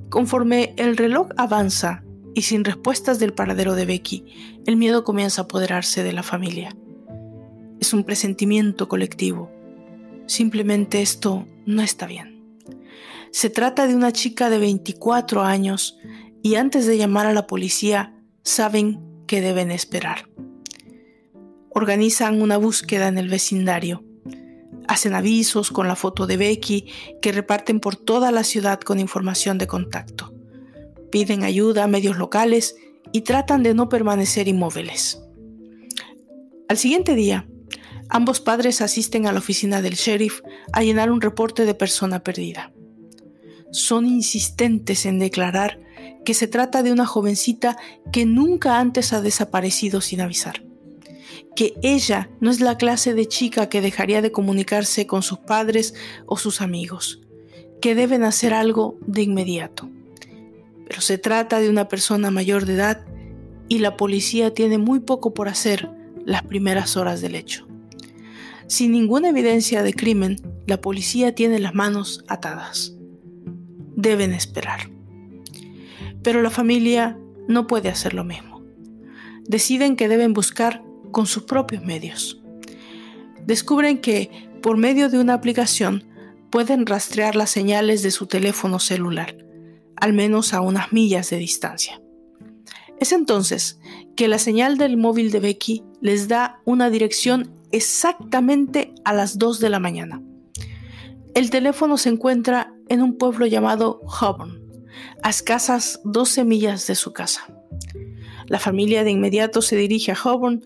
Conforme 0.09 0.73
el 0.77 0.97
reloj 0.97 1.27
avanza 1.37 2.03
y 2.33 2.41
sin 2.41 2.63
respuestas 2.63 3.19
del 3.19 3.33
paradero 3.33 3.75
de 3.75 3.85
Becky, 3.85 4.25
el 4.65 4.75
miedo 4.77 5.03
comienza 5.03 5.41
a 5.41 5.43
apoderarse 5.43 6.01
de 6.01 6.13
la 6.13 6.23
familia 6.23 6.75
es 7.79 7.93
un 7.93 8.03
presentimiento 8.03 8.87
colectivo. 8.87 9.51
Simplemente 10.25 11.01
esto 11.01 11.47
no 11.65 11.81
está 11.81 12.07
bien. 12.07 12.43
Se 13.31 13.49
trata 13.49 13.87
de 13.87 13.95
una 13.95 14.11
chica 14.11 14.49
de 14.49 14.57
24 14.57 15.43
años 15.43 15.97
y 16.41 16.55
antes 16.55 16.85
de 16.85 16.97
llamar 16.97 17.27
a 17.27 17.33
la 17.33 17.47
policía 17.47 18.15
saben 18.43 19.01
que 19.27 19.41
deben 19.41 19.71
esperar. 19.71 20.29
Organizan 21.75 22.41
una 22.41 22.57
búsqueda 22.57 23.07
en 23.07 23.19
el 23.19 23.29
vecindario. 23.29 24.03
Hacen 24.87 25.13
avisos 25.13 25.69
con 25.69 25.87
la 25.87 25.95
foto 25.95 26.25
de 26.25 26.37
Becky 26.37 26.87
que 27.21 27.31
reparten 27.31 27.79
por 27.79 27.95
toda 27.95 28.31
la 28.31 28.43
ciudad 28.43 28.79
con 28.79 28.99
información 28.99 29.59
de 29.59 29.67
contacto. 29.67 30.33
Piden 31.11 31.43
ayuda 31.43 31.83
a 31.83 31.87
medios 31.87 32.17
locales 32.17 32.75
y 33.11 33.21
tratan 33.21 33.61
de 33.61 33.75
no 33.75 33.89
permanecer 33.89 34.47
inmóviles. 34.47 35.21
Al 36.67 36.77
siguiente 36.77 37.13
día, 37.13 37.47
Ambos 38.09 38.39
padres 38.39 38.81
asisten 38.81 39.25
a 39.25 39.31
la 39.31 39.39
oficina 39.39 39.81
del 39.81 39.95
sheriff 39.95 40.41
a 40.71 40.83
llenar 40.83 41.11
un 41.11 41.21
reporte 41.21 41.65
de 41.65 41.73
persona 41.73 42.19
perdida. 42.19 42.71
Son 43.71 44.05
insistentes 44.05 45.05
en 45.05 45.19
declarar 45.19 45.79
que 46.23 46.33
se 46.33 46.47
trata 46.47 46.83
de 46.83 46.91
una 46.91 47.05
jovencita 47.05 47.77
que 48.11 48.25
nunca 48.25 48.79
antes 48.79 49.11
ha 49.11 49.21
desaparecido 49.21 50.01
sin 50.01 50.21
avisar, 50.21 50.63
que 51.55 51.73
ella 51.81 52.29
no 52.41 52.51
es 52.51 52.59
la 52.59 52.77
clase 52.77 53.13
de 53.13 53.27
chica 53.27 53.69
que 53.69 53.81
dejaría 53.81 54.21
de 54.21 54.31
comunicarse 54.31 55.07
con 55.07 55.23
sus 55.23 55.39
padres 55.39 55.93
o 56.25 56.37
sus 56.37 56.61
amigos, 56.61 57.21
que 57.81 57.95
deben 57.95 58.23
hacer 58.23 58.53
algo 58.53 58.97
de 59.07 59.23
inmediato. 59.23 59.89
Pero 60.87 61.01
se 61.01 61.17
trata 61.17 61.59
de 61.59 61.69
una 61.69 61.87
persona 61.87 62.29
mayor 62.29 62.65
de 62.65 62.75
edad 62.75 63.05
y 63.67 63.79
la 63.79 63.97
policía 63.97 64.53
tiene 64.53 64.77
muy 64.77 64.99
poco 64.99 65.33
por 65.33 65.47
hacer 65.47 65.89
las 66.25 66.43
primeras 66.43 66.97
horas 66.97 67.21
del 67.21 67.35
hecho. 67.35 67.67
Sin 68.67 68.91
ninguna 68.91 69.29
evidencia 69.29 69.83
de 69.83 69.93
crimen, 69.93 70.37
la 70.67 70.81
policía 70.81 71.35
tiene 71.35 71.59
las 71.59 71.73
manos 71.73 72.23
atadas. 72.27 72.91
deben 73.97 74.33
esperar. 74.33 74.91
Pero 76.21 76.41
la 76.41 76.49
familia 76.49 77.17
no 77.47 77.65
puede 77.65 77.87
hacer 77.87 78.13
lo 78.13 78.25
mismo. 78.25 78.61
Deciden 79.47 79.95
que 79.95 80.09
deben 80.09 80.33
buscar 80.33 80.84
con 81.15 81.27
sus 81.27 81.43
propios 81.43 81.81
medios. 81.81 82.41
Descubren 83.45 83.99
que, 83.99 84.49
por 84.61 84.75
medio 84.75 85.07
de 85.07 85.17
una 85.17 85.33
aplicación, 85.33 86.03
pueden 86.49 86.85
rastrear 86.85 87.37
las 87.37 87.49
señales 87.49 88.03
de 88.03 88.11
su 88.11 88.27
teléfono 88.27 88.79
celular, 88.79 89.37
al 89.95 90.11
menos 90.11 90.53
a 90.53 90.59
unas 90.59 90.91
millas 90.91 91.29
de 91.29 91.37
distancia. 91.37 92.01
Es 92.99 93.13
entonces 93.13 93.79
que 94.17 94.27
la 94.27 94.39
señal 94.39 94.77
del 94.77 94.97
móvil 94.97 95.31
de 95.31 95.39
Becky 95.39 95.85
les 96.01 96.27
da 96.27 96.59
una 96.65 96.89
dirección 96.89 97.49
exactamente 97.71 98.93
a 99.05 99.13
las 99.13 99.37
2 99.37 99.61
de 99.61 99.69
la 99.69 99.79
mañana. 99.79 100.21
El 101.33 101.49
teléfono 101.49 101.95
se 101.95 102.09
encuentra 102.09 102.73
en 102.89 103.01
un 103.01 103.17
pueblo 103.17 103.45
llamado 103.45 104.01
Hobon, 104.01 104.61
a 105.23 105.29
escasas 105.29 106.01
12 106.03 106.43
millas 106.43 106.87
de 106.87 106.95
su 106.95 107.13
casa. 107.13 107.47
La 108.47 108.59
familia 108.59 109.05
de 109.05 109.11
inmediato 109.11 109.61
se 109.61 109.77
dirige 109.77 110.11
a 110.11 110.17
Hobon, 110.21 110.65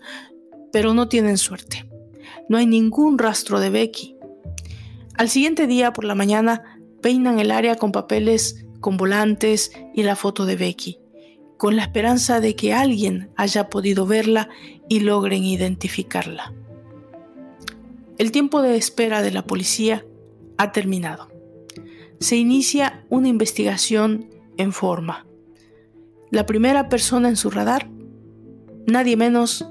pero 0.72 0.94
no 0.94 1.08
tienen 1.08 1.38
suerte. 1.38 1.88
No 2.48 2.58
hay 2.58 2.66
ningún 2.66 3.18
rastro 3.18 3.60
de 3.60 3.70
Becky. 3.70 4.16
Al 5.16 5.28
siguiente 5.28 5.66
día 5.66 5.92
por 5.92 6.04
la 6.04 6.14
mañana 6.14 6.80
peinan 7.00 7.38
el 7.38 7.50
área 7.50 7.76
con 7.76 7.92
papeles 7.92 8.64
con 8.80 8.96
volantes 8.96 9.72
y 9.94 10.02
la 10.02 10.16
foto 10.16 10.46
de 10.46 10.56
Becky, 10.56 10.98
con 11.56 11.76
la 11.76 11.82
esperanza 11.82 12.40
de 12.40 12.56
que 12.56 12.72
alguien 12.72 13.30
haya 13.36 13.68
podido 13.68 14.06
verla 14.06 14.48
y 14.88 15.00
logren 15.00 15.44
identificarla. 15.44 16.52
El 18.18 18.32
tiempo 18.32 18.62
de 18.62 18.76
espera 18.76 19.22
de 19.22 19.30
la 19.30 19.46
policía 19.46 20.04
ha 20.58 20.72
terminado. 20.72 21.30
Se 22.18 22.36
inicia 22.36 23.04
una 23.08 23.28
investigación 23.28 24.28
en 24.56 24.72
forma. 24.72 25.26
La 26.30 26.44
primera 26.44 26.88
persona 26.88 27.28
en 27.28 27.36
su 27.36 27.50
radar, 27.50 27.88
nadie 28.86 29.16
menos 29.16 29.66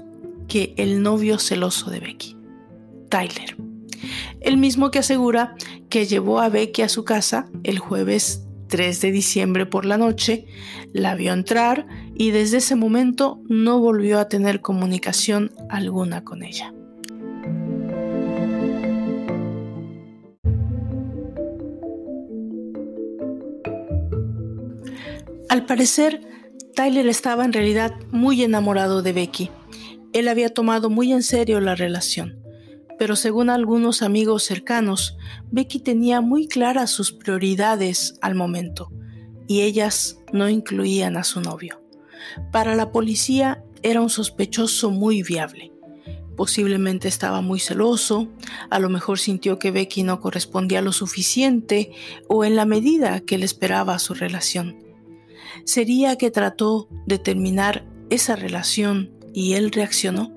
que 0.50 0.74
el 0.76 1.00
novio 1.00 1.38
celoso 1.38 1.90
de 1.90 2.00
Becky, 2.00 2.36
Tyler. 3.08 3.56
El 4.40 4.56
mismo 4.56 4.90
que 4.90 4.98
asegura 4.98 5.54
que 5.88 6.06
llevó 6.06 6.40
a 6.40 6.48
Becky 6.48 6.82
a 6.82 6.88
su 6.88 7.04
casa 7.04 7.48
el 7.62 7.78
jueves 7.78 8.46
3 8.66 9.00
de 9.00 9.12
diciembre 9.12 9.64
por 9.64 9.84
la 9.84 9.96
noche, 9.96 10.46
la 10.92 11.14
vio 11.14 11.32
entrar 11.32 11.86
y 12.16 12.32
desde 12.32 12.56
ese 12.58 12.74
momento 12.74 13.40
no 13.48 13.78
volvió 13.78 14.18
a 14.18 14.28
tener 14.28 14.60
comunicación 14.60 15.52
alguna 15.68 16.24
con 16.24 16.42
ella. 16.42 16.74
Al 25.48 25.64
parecer, 25.66 26.20
Tyler 26.74 27.06
estaba 27.06 27.44
en 27.44 27.52
realidad 27.52 27.94
muy 28.10 28.42
enamorado 28.42 29.02
de 29.02 29.12
Becky. 29.12 29.50
Él 30.12 30.28
había 30.28 30.52
tomado 30.52 30.90
muy 30.90 31.12
en 31.12 31.22
serio 31.22 31.60
la 31.60 31.74
relación 31.74 32.40
pero 33.00 33.16
según 33.16 33.48
algunos 33.48 34.02
amigos 34.02 34.42
cercanos, 34.42 35.16
Becky 35.50 35.78
tenía 35.78 36.20
muy 36.20 36.46
claras 36.46 36.90
sus 36.90 37.12
prioridades 37.12 38.18
al 38.20 38.34
momento, 38.34 38.92
y 39.48 39.62
ellas 39.62 40.18
no 40.34 40.50
incluían 40.50 41.16
a 41.16 41.24
su 41.24 41.40
novio. 41.40 41.80
Para 42.52 42.74
la 42.74 42.92
policía 42.92 43.64
era 43.82 44.02
un 44.02 44.10
sospechoso 44.10 44.90
muy 44.90 45.22
viable. 45.22 45.72
Posiblemente 46.36 47.08
estaba 47.08 47.40
muy 47.40 47.58
celoso, 47.58 48.28
a 48.68 48.78
lo 48.78 48.90
mejor 48.90 49.18
sintió 49.18 49.58
que 49.58 49.70
Becky 49.70 50.02
no 50.02 50.20
correspondía 50.20 50.82
lo 50.82 50.92
suficiente 50.92 51.92
o 52.28 52.44
en 52.44 52.54
la 52.54 52.66
medida 52.66 53.20
que 53.20 53.38
le 53.38 53.46
esperaba 53.46 53.98
su 53.98 54.12
relación. 54.12 54.76
¿Sería 55.64 56.18
que 56.18 56.30
trató 56.30 56.86
de 57.06 57.18
terminar 57.18 57.86
esa 58.10 58.36
relación 58.36 59.19
y 59.32 59.54
él 59.54 59.70
reaccionó? 59.70 60.32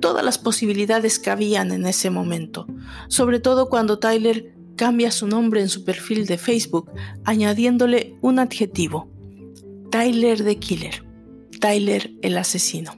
Todas 0.00 0.24
las 0.24 0.38
posibilidades 0.38 1.18
cabían 1.18 1.72
en 1.72 1.86
ese 1.86 2.10
momento, 2.10 2.66
sobre 3.08 3.38
todo 3.40 3.68
cuando 3.68 3.98
Tyler 3.98 4.54
cambia 4.76 5.10
su 5.10 5.26
nombre 5.26 5.60
en 5.60 5.68
su 5.68 5.84
perfil 5.84 6.26
de 6.26 6.38
Facebook, 6.38 6.90
añadiéndole 7.24 8.16
un 8.20 8.38
adjetivo, 8.38 9.10
Tyler 9.90 10.42
the 10.42 10.56
Killer, 10.56 11.04
Tyler 11.60 12.10
el 12.22 12.38
asesino. 12.38 12.96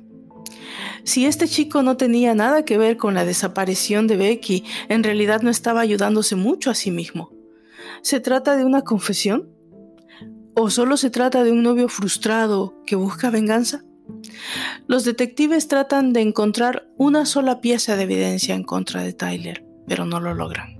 Si 1.05 1.27
este 1.27 1.47
chico 1.47 1.83
no 1.83 1.99
tenía 1.99 2.35
nada 2.35 2.65
que 2.65 2.79
ver 2.79 2.97
con 2.97 3.15
la 3.15 3.27
desaparición 3.27 4.07
de 4.07 4.17
Becky, 4.17 4.65
en 4.89 5.03
realidad 5.03 5.43
no 5.43 5.51
estaba 5.51 5.81
ayudándose 5.81 6.35
mucho 6.35 6.71
a 6.71 6.75
sí 6.75 6.91
mismo. 6.91 7.31
¿Se 8.01 8.21
trata 8.21 8.57
de 8.57 8.65
una 8.65 8.83
confesión? 8.83 9.51
¿O 10.55 10.71
solo 10.71 10.97
se 10.97 11.11
trata 11.11 11.45
de 11.45 11.53
un 11.53 11.63
novio 11.63 11.89
frustrado 11.89 12.83
que 12.87 12.97
busca 12.97 13.29
venganza? 13.29 13.85
Los 14.87 15.05
detectives 15.05 15.69
tratan 15.69 16.13
de 16.13 16.21
encontrar 16.21 16.89
una 16.97 17.27
sola 17.27 17.61
pieza 17.61 17.97
de 17.97 18.05
evidencia 18.05 18.55
en 18.55 18.63
contra 18.63 19.03
de 19.03 19.13
Tyler, 19.13 19.65
pero 19.87 20.05
no 20.05 20.21
lo 20.21 20.35
logran. 20.35 20.79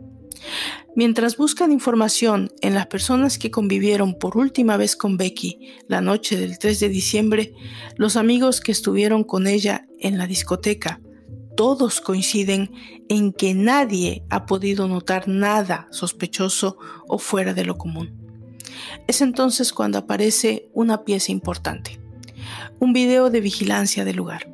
Mientras 0.97 1.37
buscan 1.37 1.73
información 1.73 2.53
en 2.61 2.75
las 2.75 2.87
personas 2.87 3.39
que 3.39 3.51
convivieron 3.51 4.15
por 4.15 4.37
última 4.37 4.77
vez 4.77 4.95
con 4.95 5.17
Becky 5.17 5.73
la 5.89 6.01
noche 6.01 6.37
del 6.37 6.59
3 6.59 6.81
de 6.81 6.89
diciembre, 6.89 7.55
los 7.97 8.17
amigos 8.17 8.61
que 8.61 8.73
estuvieron 8.73 9.25
con 9.25 9.47
ella 9.47 9.89
en 9.99 10.19
la 10.19 10.27
discoteca, 10.27 11.01
todos 11.57 12.01
coinciden 12.01 12.71
en 13.09 13.33
que 13.33 13.55
nadie 13.55 14.25
ha 14.29 14.45
podido 14.47 14.87
notar 14.87 15.29
nada 15.29 15.89
sospechoso 15.91 16.79
o 17.09 17.19
fuera 17.19 17.55
de 17.55 17.65
lo 17.65 17.79
común. 17.79 18.13
Es 19.09 19.21
entonces 19.21 19.73
cuando 19.73 19.99
aparece 19.99 20.69
una 20.75 21.05
pieza 21.05 21.33
importante 21.33 22.04
un 22.81 22.93
video 22.93 23.31
de 23.31 23.41
vigilancia 23.41 24.05
del 24.05 24.17
lugar. 24.17 24.53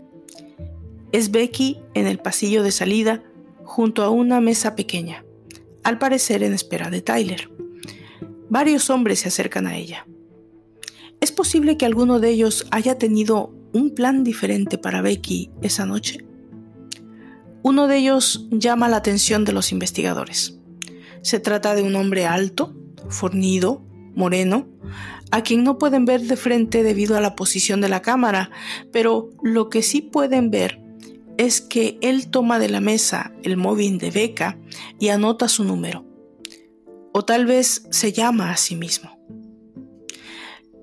Es 1.13 1.31
Becky 1.31 1.79
en 1.95 2.07
el 2.07 2.19
pasillo 2.19 2.63
de 2.63 2.73
salida 2.73 3.23
junto 3.65 4.03
a 4.03 4.11
una 4.11 4.41
mesa 4.41 4.77
pequeña, 4.77 5.25
al 5.83 5.99
parecer 5.99 6.43
en 6.43 6.53
espera 6.53 6.91
de 6.91 7.03
Tyler. 7.03 7.51
Varios 8.49 8.91
hombres 8.91 9.21
se 9.21 9.29
acercan 9.29 9.67
a 9.67 9.77
ella. 9.77 10.07
¿Es 11.21 11.33
posible 11.33 11.77
que 11.77 11.87
alguno 11.87 12.19
de 12.19 12.31
ellos 12.31 12.67
haya 12.71 12.97
tenido 12.97 13.55
un 13.73 13.91
plan 13.91 14.25
diferente 14.25 14.79
para 14.79 15.03
Becky 15.03 15.51
esa 15.63 15.87
noche? 15.87 16.25
Uno 17.63 17.89
de 17.89 17.99
ellos 17.99 18.49
llama 18.51 18.89
la 18.89 18.97
atención 18.97 19.45
de 19.45 19.53
los 19.53 19.71
investigadores. 19.71 20.59
Se 21.23 21.41
trata 21.41 21.75
de 21.75 21.83
un 21.83 21.95
hombre 21.95 22.27
alto, 22.27 22.75
fornido, 23.09 23.83
moreno, 24.15 24.67
a 25.31 25.43
quien 25.43 25.65
no 25.65 25.79
pueden 25.79 26.05
ver 26.05 26.23
de 26.23 26.37
frente 26.37 26.83
debido 26.83 27.17
a 27.17 27.21
la 27.21 27.37
posición 27.37 27.81
de 27.81 27.89
la 27.89 28.03
cámara, 28.03 28.51
pero 28.93 29.31
lo 29.43 29.71
que 29.71 29.83
sí 29.83 30.01
pueden 30.01 30.51
ver 30.51 30.81
es 31.39 31.61
que 31.61 31.99
él 32.03 32.31
toma 32.31 32.59
de 32.59 32.69
la 32.69 32.81
mesa 32.81 33.33
el 33.43 33.57
móvil 33.57 33.99
de 33.99 34.11
Beca 34.11 34.59
y 34.99 35.09
anota 35.09 35.49
su 35.49 35.65
número. 35.65 36.05
O 37.13 37.25
tal 37.25 37.47
vez 37.47 37.87
se 37.91 38.13
llama 38.13 38.51
a 38.51 38.57
sí 38.57 38.77
mismo. 38.77 39.19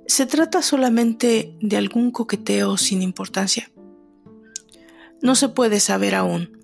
¿Se 0.07 0.25
trata 0.25 0.61
solamente 0.61 1.55
de 1.61 1.77
algún 1.77 2.11
coqueteo 2.11 2.77
sin 2.77 3.01
importancia? 3.01 3.69
No 5.21 5.35
se 5.35 5.49
puede 5.49 5.79
saber 5.79 6.15
aún, 6.15 6.57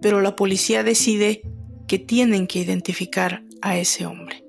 pero 0.00 0.20
la 0.20 0.36
policía 0.36 0.82
decide 0.84 1.42
que 1.86 1.98
tienen 1.98 2.46
que 2.46 2.60
identificar 2.60 3.42
a 3.62 3.76
ese 3.76 4.06
hombre. 4.06 4.43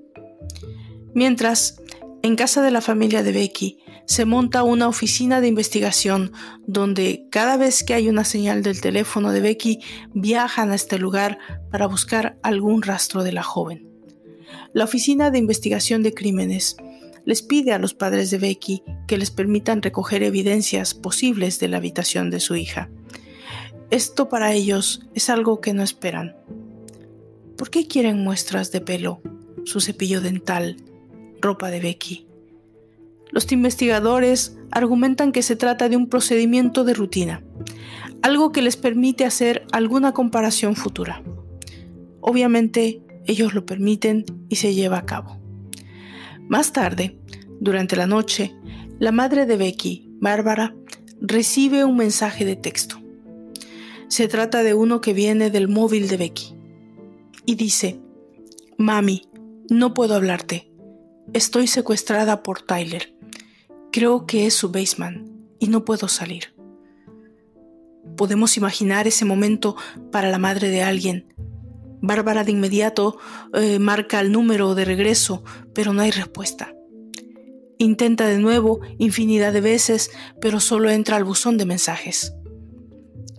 Mientras, 1.16 1.80
en 2.20 2.36
casa 2.36 2.60
de 2.60 2.70
la 2.70 2.82
familia 2.82 3.22
de 3.22 3.32
Becky 3.32 3.78
se 4.04 4.26
monta 4.26 4.64
una 4.64 4.86
oficina 4.86 5.40
de 5.40 5.48
investigación 5.48 6.30
donde 6.66 7.26
cada 7.30 7.56
vez 7.56 7.84
que 7.84 7.94
hay 7.94 8.10
una 8.10 8.22
señal 8.22 8.62
del 8.62 8.82
teléfono 8.82 9.32
de 9.32 9.40
Becky 9.40 9.80
viajan 10.12 10.72
a 10.72 10.74
este 10.74 10.98
lugar 10.98 11.38
para 11.70 11.86
buscar 11.86 12.38
algún 12.42 12.82
rastro 12.82 13.24
de 13.24 13.32
la 13.32 13.42
joven. 13.42 13.88
La 14.74 14.84
oficina 14.84 15.30
de 15.30 15.38
investigación 15.38 16.02
de 16.02 16.12
crímenes 16.12 16.76
les 17.24 17.40
pide 17.40 17.72
a 17.72 17.78
los 17.78 17.94
padres 17.94 18.30
de 18.30 18.36
Becky 18.36 18.82
que 19.08 19.16
les 19.16 19.30
permitan 19.30 19.80
recoger 19.80 20.22
evidencias 20.22 20.92
posibles 20.92 21.58
de 21.60 21.68
la 21.68 21.78
habitación 21.78 22.28
de 22.28 22.40
su 22.40 22.56
hija. 22.56 22.90
Esto 23.88 24.28
para 24.28 24.52
ellos 24.52 25.00
es 25.14 25.30
algo 25.30 25.62
que 25.62 25.72
no 25.72 25.82
esperan. 25.82 26.36
¿Por 27.56 27.70
qué 27.70 27.88
quieren 27.88 28.22
muestras 28.22 28.70
de 28.70 28.82
pelo, 28.82 29.22
su 29.64 29.80
cepillo 29.80 30.20
dental, 30.20 30.76
ropa 31.40 31.70
de 31.70 31.80
Becky. 31.80 32.26
Los 33.30 33.50
investigadores 33.52 34.56
argumentan 34.70 35.32
que 35.32 35.42
se 35.42 35.56
trata 35.56 35.88
de 35.88 35.96
un 35.96 36.08
procedimiento 36.08 36.84
de 36.84 36.94
rutina, 36.94 37.42
algo 38.22 38.52
que 38.52 38.62
les 38.62 38.76
permite 38.76 39.24
hacer 39.24 39.66
alguna 39.72 40.12
comparación 40.12 40.76
futura. 40.76 41.22
Obviamente, 42.20 43.02
ellos 43.26 43.54
lo 43.54 43.66
permiten 43.66 44.24
y 44.48 44.56
se 44.56 44.74
lleva 44.74 44.98
a 44.98 45.06
cabo. 45.06 45.40
Más 46.48 46.72
tarde, 46.72 47.18
durante 47.60 47.96
la 47.96 48.06
noche, 48.06 48.54
la 48.98 49.12
madre 49.12 49.46
de 49.46 49.56
Becky, 49.56 50.08
Bárbara, 50.20 50.74
recibe 51.20 51.84
un 51.84 51.96
mensaje 51.96 52.44
de 52.44 52.56
texto. 52.56 53.00
Se 54.08 54.28
trata 54.28 54.62
de 54.62 54.74
uno 54.74 55.00
que 55.00 55.12
viene 55.12 55.50
del 55.50 55.68
móvil 55.68 56.08
de 56.08 56.16
Becky 56.16 56.54
y 57.44 57.56
dice, 57.56 58.00
Mami, 58.78 59.22
no 59.68 59.94
puedo 59.94 60.14
hablarte. 60.14 60.70
Estoy 61.32 61.66
secuestrada 61.66 62.42
por 62.42 62.62
Tyler. 62.62 63.14
Creo 63.92 64.26
que 64.26 64.46
es 64.46 64.54
su 64.54 64.70
baseman 64.70 65.30
y 65.58 65.68
no 65.68 65.84
puedo 65.84 66.08
salir. 66.08 66.54
Podemos 68.16 68.56
imaginar 68.56 69.06
ese 69.06 69.24
momento 69.24 69.76
para 70.12 70.30
la 70.30 70.38
madre 70.38 70.68
de 70.70 70.82
alguien. 70.82 71.34
Bárbara 72.00 72.44
de 72.44 72.52
inmediato 72.52 73.18
eh, 73.52 73.78
marca 73.78 74.20
el 74.20 74.32
número 74.32 74.74
de 74.74 74.84
regreso, 74.84 75.42
pero 75.74 75.92
no 75.92 76.02
hay 76.02 76.10
respuesta. 76.10 76.74
Intenta 77.78 78.26
de 78.26 78.38
nuevo 78.38 78.80
infinidad 78.98 79.52
de 79.52 79.60
veces, 79.60 80.10
pero 80.40 80.60
solo 80.60 80.90
entra 80.90 81.16
al 81.16 81.24
buzón 81.24 81.58
de 81.58 81.66
mensajes. 81.66 82.34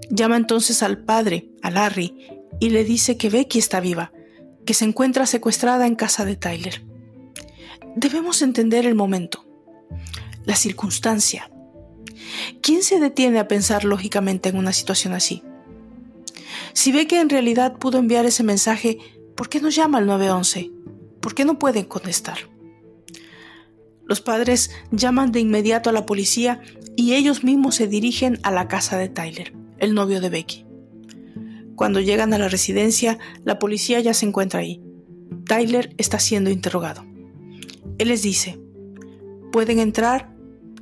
Llama 0.09 0.37
entonces 0.37 0.83
al 0.83 1.03
padre, 1.03 1.49
a 1.63 1.71
Larry, 1.71 2.15
y 2.59 2.69
le 2.69 2.83
dice 2.83 3.17
que 3.17 3.29
Becky 3.29 3.59
está 3.59 3.79
viva, 3.79 4.11
que 4.65 4.73
se 4.73 4.85
encuentra 4.85 5.25
secuestrada 5.25 5.87
en 5.87 5.95
casa 5.95 6.25
de 6.25 6.35
Tyler. 6.35 6.85
Debemos 7.99 8.43
entender 8.43 8.85
el 8.85 8.93
momento, 8.93 9.43
la 10.45 10.55
circunstancia. 10.55 11.49
¿Quién 12.61 12.83
se 12.83 12.99
detiene 12.99 13.39
a 13.39 13.47
pensar 13.47 13.85
lógicamente 13.85 14.49
en 14.49 14.57
una 14.57 14.71
situación 14.71 15.15
así? 15.15 15.41
Si 16.73 16.91
ve 16.91 17.07
que 17.07 17.19
en 17.19 17.27
realidad 17.27 17.79
pudo 17.79 17.97
enviar 17.97 18.27
ese 18.27 18.43
mensaje, 18.43 18.99
¿por 19.35 19.49
qué 19.49 19.59
no 19.59 19.69
llama 19.69 19.97
al 19.97 20.05
911? 20.05 20.69
¿Por 21.19 21.33
qué 21.33 21.43
no 21.43 21.57
pueden 21.57 21.85
contestar? 21.85 22.37
Los 24.05 24.21
padres 24.21 24.69
llaman 24.91 25.31
de 25.31 25.39
inmediato 25.39 25.89
a 25.89 25.93
la 25.93 26.05
policía 26.05 26.61
y 26.95 27.15
ellos 27.15 27.43
mismos 27.43 27.73
se 27.73 27.87
dirigen 27.87 28.37
a 28.43 28.51
la 28.51 28.67
casa 28.67 28.95
de 28.99 29.09
Tyler, 29.09 29.55
el 29.79 29.95
novio 29.95 30.21
de 30.21 30.29
Becky. 30.29 30.67
Cuando 31.75 31.99
llegan 31.99 32.31
a 32.35 32.37
la 32.37 32.47
residencia, 32.47 33.17
la 33.43 33.57
policía 33.57 33.99
ya 34.01 34.13
se 34.13 34.27
encuentra 34.27 34.59
ahí. 34.59 34.83
Tyler 35.47 35.95
está 35.97 36.19
siendo 36.19 36.51
interrogado. 36.51 37.16
Él 37.97 38.09
les 38.09 38.21
dice, 38.21 38.59
pueden 39.51 39.79
entrar, 39.79 40.35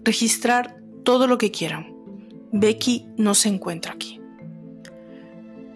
registrar 0.04 0.82
todo 1.04 1.28
lo 1.28 1.38
que 1.38 1.52
quieran. 1.52 1.96
Becky 2.52 3.08
no 3.18 3.36
se 3.36 3.50
encuentra 3.50 3.94
aquí. 3.94 4.20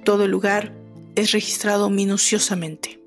Todo 0.04 0.26
el 0.26 0.32
lugar 0.32 0.76
es 1.16 1.32
registrado 1.32 1.90
minuciosamente. 1.90 3.02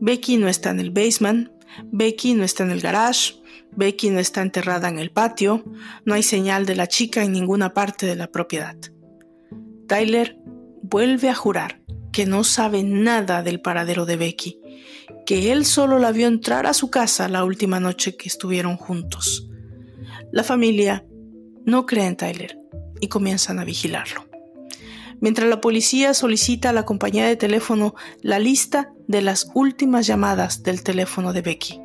Becky 0.00 0.36
no 0.36 0.48
está 0.48 0.70
en 0.70 0.80
el 0.80 0.90
basement, 0.90 1.50
Becky 1.84 2.34
no 2.34 2.44
está 2.44 2.64
en 2.64 2.70
el 2.70 2.80
garage, 2.80 3.34
Becky 3.76 4.10
no 4.10 4.20
está 4.20 4.42
enterrada 4.42 4.88
en 4.88 4.98
el 4.98 5.10
patio, 5.10 5.64
no 6.04 6.14
hay 6.14 6.22
señal 6.22 6.66
de 6.66 6.76
la 6.76 6.86
chica 6.86 7.24
en 7.24 7.32
ninguna 7.32 7.74
parte 7.74 8.06
de 8.06 8.16
la 8.16 8.30
propiedad. 8.30 8.76
Tyler 9.86 10.38
vuelve 10.82 11.28
a 11.28 11.34
jurar 11.34 11.80
que 12.12 12.26
no 12.26 12.44
sabe 12.44 12.84
nada 12.84 13.42
del 13.42 13.60
paradero 13.60 14.06
de 14.06 14.16
Becky, 14.16 14.60
que 15.26 15.52
él 15.52 15.64
solo 15.64 15.98
la 15.98 16.12
vio 16.12 16.26
entrar 16.26 16.66
a 16.66 16.74
su 16.74 16.90
casa 16.90 17.28
la 17.28 17.44
última 17.44 17.80
noche 17.80 18.16
que 18.16 18.28
estuvieron 18.28 18.76
juntos. 18.76 19.48
La 20.32 20.42
familia 20.42 21.06
no 21.64 21.86
cree 21.86 22.06
en 22.06 22.16
Tyler 22.16 22.58
y 23.00 23.08
comienzan 23.08 23.58
a 23.58 23.64
vigilarlo. 23.64 24.26
Mientras 25.20 25.48
la 25.48 25.60
policía 25.60 26.12
solicita 26.12 26.70
a 26.70 26.72
la 26.72 26.84
compañía 26.84 27.26
de 27.26 27.36
teléfono 27.36 27.94
la 28.20 28.38
lista 28.38 28.92
de 29.06 29.22
las 29.22 29.50
últimas 29.54 30.06
llamadas 30.06 30.62
del 30.62 30.82
teléfono 30.82 31.32
de 31.32 31.42
Becky. 31.42 31.80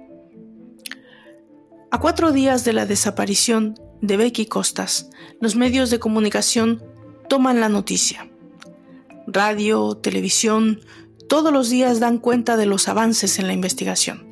A 1.92 2.00
cuatro 2.00 2.32
días 2.32 2.66
de 2.66 2.74
la 2.74 2.86
desaparición 2.86 3.76
de 4.02 4.18
Becky 4.18 4.46
Costas, 4.46 5.10
los 5.40 5.56
medios 5.56 5.90
de 5.90 6.00
comunicación 6.00 6.84
toman 7.30 7.60
la 7.60 7.70
noticia 7.70 8.30
radio, 9.32 9.96
televisión, 9.96 10.82
todos 11.30 11.54
los 11.54 11.70
días 11.70 12.00
dan 12.00 12.18
cuenta 12.18 12.58
de 12.58 12.66
los 12.66 12.90
avances 12.90 13.40
en 13.40 13.48
la 13.48 13.54
investigación. 13.54 14.28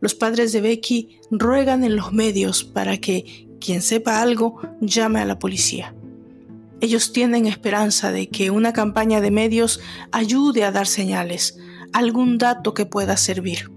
Los 0.00 0.14
padres 0.14 0.52
de 0.52 0.60
Becky 0.60 1.18
ruegan 1.30 1.82
en 1.82 1.96
los 1.96 2.12
medios 2.12 2.62
para 2.62 2.98
que 2.98 3.48
quien 3.58 3.82
sepa 3.82 4.20
algo 4.20 4.60
llame 4.80 5.20
a 5.20 5.24
la 5.24 5.38
policía. 5.38 5.94
Ellos 6.80 7.12
tienen 7.12 7.46
esperanza 7.46 8.12
de 8.12 8.28
que 8.28 8.50
una 8.50 8.72
campaña 8.72 9.20
de 9.20 9.30
medios 9.30 9.80
ayude 10.12 10.64
a 10.64 10.72
dar 10.72 10.86
señales, 10.86 11.58
algún 11.92 12.38
dato 12.38 12.74
que 12.74 12.86
pueda 12.86 13.16
servir. 13.16 13.70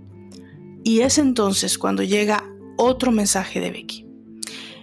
Y 0.84 0.99
es 0.99 1.17
entonces 1.17 1.77
cuando 1.77 2.03
llega 2.03 2.43
otro 2.77 3.12
mensaje 3.12 3.60
de 3.62 3.71
Becky. 3.71 4.06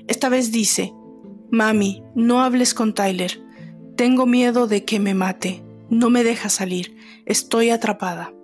Esta 0.08 0.28
vez 0.28 0.50
dice, 0.50 0.94
Mami, 1.50 2.02
no 2.14 2.42
hables 2.42 2.74
con 2.74 2.94
Tyler, 2.94 3.42
tengo 3.96 4.24
miedo 4.24 4.66
de 4.66 4.84
que 4.86 4.98
me 4.98 5.12
mate. 5.12 5.62
No 5.90 6.08
me 6.08 6.22
deja 6.22 6.48
salir. 6.48 6.96
Estoy 7.30 7.70
atrapada. 7.70 8.34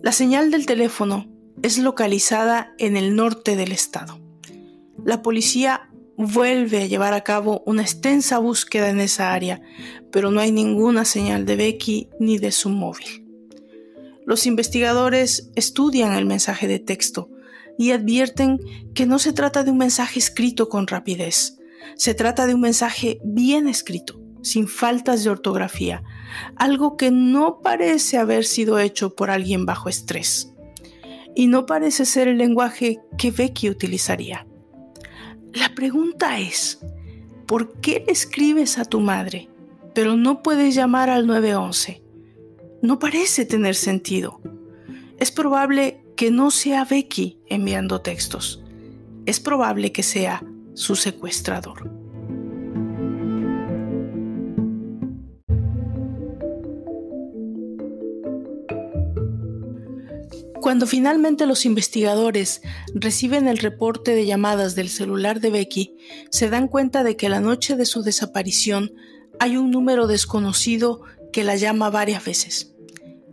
La 0.00 0.12
señal 0.12 0.52
del 0.52 0.64
teléfono 0.64 1.26
es 1.60 1.76
localizada 1.76 2.72
en 2.78 2.96
el 2.96 3.16
norte 3.16 3.56
del 3.56 3.72
estado. 3.72 4.20
La 5.04 5.22
policía 5.22 5.90
vuelve 6.16 6.84
a 6.84 6.86
llevar 6.86 7.14
a 7.14 7.24
cabo 7.24 7.64
una 7.66 7.82
extensa 7.82 8.38
búsqueda 8.38 8.90
en 8.90 9.00
esa 9.00 9.32
área, 9.32 9.60
pero 10.12 10.30
no 10.30 10.38
hay 10.38 10.52
ninguna 10.52 11.04
señal 11.04 11.46
de 11.46 11.56
Becky 11.56 12.10
ni 12.20 12.38
de 12.38 12.52
su 12.52 12.68
móvil. 12.68 13.26
Los 14.24 14.46
investigadores 14.46 15.50
estudian 15.56 16.12
el 16.12 16.26
mensaje 16.26 16.68
de 16.68 16.78
texto 16.78 17.28
y 17.76 17.90
advierten 17.90 18.60
que 18.94 19.04
no 19.04 19.18
se 19.18 19.32
trata 19.32 19.64
de 19.64 19.72
un 19.72 19.78
mensaje 19.78 20.20
escrito 20.20 20.68
con 20.68 20.86
rapidez, 20.86 21.58
se 21.96 22.14
trata 22.14 22.46
de 22.46 22.54
un 22.54 22.60
mensaje 22.60 23.18
bien 23.24 23.66
escrito, 23.66 24.23
sin 24.44 24.68
faltas 24.68 25.24
de 25.24 25.30
ortografía, 25.30 26.02
algo 26.56 26.96
que 26.96 27.10
no 27.10 27.60
parece 27.60 28.18
haber 28.18 28.44
sido 28.44 28.78
hecho 28.78 29.16
por 29.16 29.30
alguien 29.30 29.64
bajo 29.66 29.88
estrés. 29.88 30.52
Y 31.34 31.48
no 31.48 31.66
parece 31.66 32.04
ser 32.04 32.28
el 32.28 32.38
lenguaje 32.38 33.00
que 33.18 33.30
Becky 33.30 33.70
utilizaría. 33.70 34.46
La 35.52 35.74
pregunta 35.74 36.38
es, 36.38 36.78
¿por 37.46 37.80
qué 37.80 38.04
le 38.06 38.12
escribes 38.12 38.78
a 38.78 38.84
tu 38.84 39.00
madre, 39.00 39.48
pero 39.94 40.16
no 40.16 40.42
puedes 40.42 40.74
llamar 40.74 41.10
al 41.10 41.26
911? 41.26 42.02
No 42.82 42.98
parece 42.98 43.46
tener 43.46 43.74
sentido. 43.74 44.40
Es 45.18 45.32
probable 45.32 46.04
que 46.16 46.30
no 46.30 46.50
sea 46.50 46.84
Becky 46.84 47.40
enviando 47.46 48.02
textos. 48.02 48.62
Es 49.26 49.40
probable 49.40 49.90
que 49.90 50.02
sea 50.02 50.44
su 50.74 50.96
secuestrador. 50.96 52.03
Cuando 60.64 60.86
finalmente 60.86 61.44
los 61.44 61.66
investigadores 61.66 62.62
reciben 62.94 63.48
el 63.48 63.58
reporte 63.58 64.14
de 64.14 64.24
llamadas 64.24 64.74
del 64.74 64.88
celular 64.88 65.40
de 65.40 65.50
Becky, 65.50 65.94
se 66.30 66.48
dan 66.48 66.68
cuenta 66.68 67.04
de 67.04 67.18
que 67.18 67.28
la 67.28 67.40
noche 67.40 67.76
de 67.76 67.84
su 67.84 68.02
desaparición 68.02 68.94
hay 69.38 69.58
un 69.58 69.70
número 69.70 70.06
desconocido 70.06 71.02
que 71.34 71.44
la 71.44 71.56
llama 71.56 71.90
varias 71.90 72.24
veces. 72.24 72.72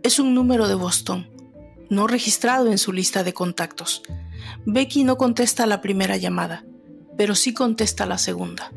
Es 0.02 0.18
un 0.18 0.34
número 0.34 0.68
de 0.68 0.74
Boston, 0.74 1.30
no 1.88 2.06
registrado 2.06 2.70
en 2.70 2.76
su 2.76 2.92
lista 2.92 3.24
de 3.24 3.32
contactos. 3.32 4.02
Becky 4.66 5.02
no 5.02 5.16
contesta 5.16 5.64
la 5.64 5.80
primera 5.80 6.18
llamada, 6.18 6.66
pero 7.16 7.34
sí 7.34 7.54
contesta 7.54 8.04
la 8.04 8.18
segunda. 8.18 8.74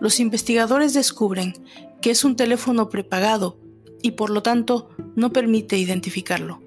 Los 0.00 0.20
investigadores 0.20 0.94
descubren 0.94 1.52
que 2.00 2.12
es 2.12 2.24
un 2.24 2.34
teléfono 2.34 2.88
prepagado 2.88 3.58
y 4.00 4.12
por 4.12 4.30
lo 4.30 4.42
tanto 4.42 4.88
no 5.16 5.34
permite 5.34 5.76
identificarlo. 5.76 6.63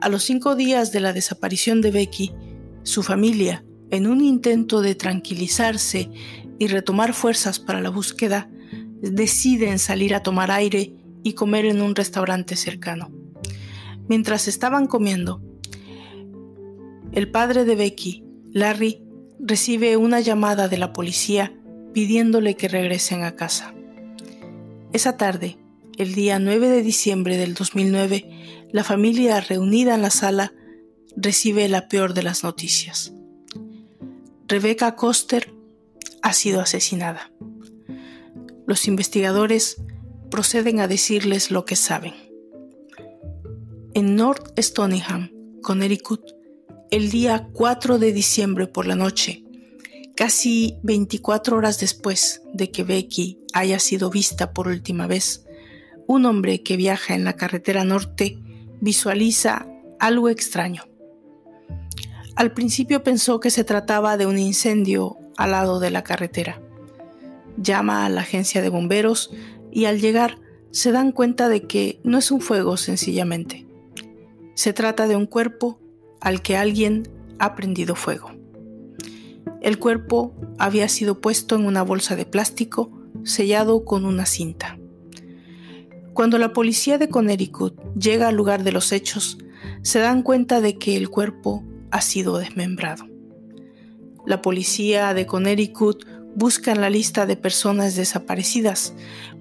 A 0.00 0.08
los 0.08 0.24
cinco 0.24 0.56
días 0.56 0.92
de 0.92 1.00
la 1.00 1.12
desaparición 1.12 1.82
de 1.82 1.90
Becky, 1.90 2.32
su 2.84 3.02
familia, 3.02 3.64
en 3.90 4.06
un 4.06 4.22
intento 4.22 4.80
de 4.80 4.94
tranquilizarse 4.94 6.10
y 6.58 6.68
retomar 6.68 7.12
fuerzas 7.12 7.58
para 7.58 7.82
la 7.82 7.90
búsqueda, 7.90 8.48
deciden 9.02 9.78
salir 9.78 10.14
a 10.14 10.22
tomar 10.22 10.50
aire 10.50 10.94
y 11.22 11.34
comer 11.34 11.66
en 11.66 11.82
un 11.82 11.94
restaurante 11.94 12.56
cercano. 12.56 13.10
Mientras 14.08 14.48
estaban 14.48 14.86
comiendo, 14.86 15.42
el 17.12 17.30
padre 17.30 17.66
de 17.66 17.76
Becky, 17.76 18.24
Larry, 18.52 19.02
recibe 19.38 19.98
una 19.98 20.20
llamada 20.20 20.68
de 20.68 20.78
la 20.78 20.94
policía 20.94 21.52
pidiéndole 21.92 22.56
que 22.56 22.68
regresen 22.68 23.22
a 23.22 23.36
casa. 23.36 23.74
Esa 24.92 25.16
tarde, 25.18 25.58
el 26.00 26.14
día 26.14 26.38
9 26.38 26.70
de 26.70 26.82
diciembre 26.82 27.36
del 27.36 27.52
2009, 27.52 28.66
la 28.72 28.84
familia 28.84 29.38
reunida 29.38 29.94
en 29.94 30.00
la 30.00 30.08
sala 30.08 30.54
recibe 31.14 31.68
la 31.68 31.88
peor 31.88 32.14
de 32.14 32.22
las 32.22 32.42
noticias. 32.42 33.12
Rebecca 34.48 34.96
Coster 34.96 35.52
ha 36.22 36.32
sido 36.32 36.62
asesinada. 36.62 37.30
Los 38.66 38.88
investigadores 38.88 39.82
proceden 40.30 40.80
a 40.80 40.88
decirles 40.88 41.50
lo 41.50 41.66
que 41.66 41.76
saben. 41.76 42.14
En 43.92 44.16
North 44.16 44.58
Stoneham, 44.58 45.30
Connecticut, 45.60 46.22
el 46.90 47.10
día 47.10 47.50
4 47.52 47.98
de 47.98 48.14
diciembre 48.14 48.66
por 48.66 48.86
la 48.86 48.96
noche, 48.96 49.44
casi 50.16 50.78
24 50.82 51.58
horas 51.58 51.78
después 51.78 52.40
de 52.54 52.70
que 52.70 52.84
Becky 52.84 53.38
haya 53.52 53.78
sido 53.78 54.08
vista 54.08 54.54
por 54.54 54.66
última 54.66 55.06
vez, 55.06 55.44
un 56.10 56.26
hombre 56.26 56.64
que 56.64 56.76
viaja 56.76 57.14
en 57.14 57.22
la 57.22 57.34
carretera 57.34 57.84
norte 57.84 58.36
visualiza 58.80 59.68
algo 60.00 60.28
extraño. 60.28 60.82
Al 62.34 62.52
principio 62.52 63.04
pensó 63.04 63.38
que 63.38 63.50
se 63.50 63.62
trataba 63.62 64.16
de 64.16 64.26
un 64.26 64.36
incendio 64.36 65.18
al 65.36 65.52
lado 65.52 65.78
de 65.78 65.92
la 65.92 66.02
carretera. 66.02 66.60
Llama 67.56 68.04
a 68.04 68.08
la 68.08 68.22
agencia 68.22 68.60
de 68.60 68.70
bomberos 68.70 69.30
y 69.70 69.84
al 69.84 70.00
llegar 70.00 70.40
se 70.72 70.90
dan 70.90 71.12
cuenta 71.12 71.48
de 71.48 71.68
que 71.68 72.00
no 72.02 72.18
es 72.18 72.32
un 72.32 72.40
fuego 72.40 72.76
sencillamente. 72.76 73.68
Se 74.54 74.72
trata 74.72 75.06
de 75.06 75.14
un 75.14 75.26
cuerpo 75.26 75.78
al 76.20 76.42
que 76.42 76.56
alguien 76.56 77.08
ha 77.38 77.54
prendido 77.54 77.94
fuego. 77.94 78.32
El 79.62 79.78
cuerpo 79.78 80.34
había 80.58 80.88
sido 80.88 81.20
puesto 81.20 81.54
en 81.54 81.66
una 81.66 81.82
bolsa 81.82 82.16
de 82.16 82.26
plástico 82.26 82.90
sellado 83.22 83.84
con 83.84 84.04
una 84.04 84.26
cinta. 84.26 84.79
Cuando 86.20 86.36
la 86.36 86.52
policía 86.52 86.98
de 86.98 87.08
Connecticut 87.08 87.80
llega 87.94 88.28
al 88.28 88.36
lugar 88.36 88.62
de 88.62 88.72
los 88.72 88.92
hechos, 88.92 89.38
se 89.80 90.00
dan 90.00 90.22
cuenta 90.22 90.60
de 90.60 90.76
que 90.76 90.98
el 90.98 91.08
cuerpo 91.08 91.64
ha 91.90 92.02
sido 92.02 92.36
desmembrado. 92.36 93.08
La 94.26 94.42
policía 94.42 95.14
de 95.14 95.24
Connecticut 95.24 96.04
busca 96.34 96.72
en 96.72 96.82
la 96.82 96.90
lista 96.90 97.24
de 97.24 97.38
personas 97.38 97.96
desaparecidas, 97.96 98.94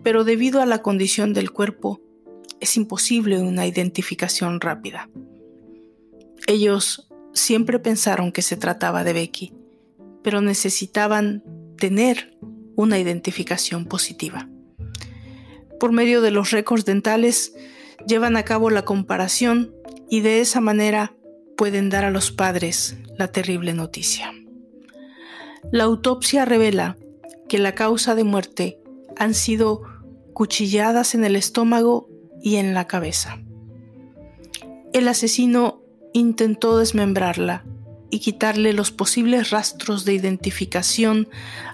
pero 0.03 0.23
debido 0.23 0.61
a 0.61 0.65
la 0.65 0.81
condición 0.81 1.33
del 1.33 1.51
cuerpo, 1.51 1.99
es 2.61 2.77
imposible 2.77 3.39
una 3.39 3.67
identificación 3.67 4.61
rápida. 4.61 5.09
Ellos 6.47 7.09
siempre 7.33 7.79
pensaron 7.79 8.31
que 8.31 8.41
se 8.41 8.55
trataba 8.55 9.03
de 9.03 9.11
Becky, 9.11 9.53
pero 10.23 10.39
necesitaban 10.39 11.43
tener 11.75 12.37
una 12.77 12.99
identificación 12.99 13.83
positiva. 13.83 14.47
Por 15.79 15.91
medio 15.91 16.21
de 16.21 16.31
los 16.31 16.51
récords 16.51 16.85
dentales, 16.85 17.53
llevan 18.05 18.37
a 18.37 18.43
cabo 18.43 18.69
la 18.69 18.83
comparación 18.83 19.73
y 20.09 20.21
de 20.21 20.41
esa 20.41 20.61
manera 20.61 21.15
pueden 21.55 21.89
dar 21.89 22.05
a 22.05 22.11
los 22.11 22.31
padres 22.31 22.97
la 23.17 23.31
terrible 23.31 23.73
noticia. 23.73 24.33
La 25.71 25.83
autopsia 25.83 26.45
revela 26.45 26.97
que 27.47 27.57
la 27.59 27.75
causa 27.75 28.15
de 28.15 28.23
muerte 28.23 28.79
han 29.17 29.33
sido 29.33 29.81
cuchilladas 30.33 31.15
en 31.15 31.25
el 31.25 31.35
estómago 31.35 32.09
y 32.41 32.55
en 32.55 32.73
la 32.73 32.87
cabeza. 32.87 33.39
El 34.93 35.07
asesino 35.07 35.81
intentó 36.13 36.77
desmembrarla 36.77 37.65
y 38.09 38.19
quitarle 38.19 38.73
los 38.73 38.91
posibles 38.91 39.49
rastros 39.49 40.05
de 40.05 40.13
identificación 40.13 41.29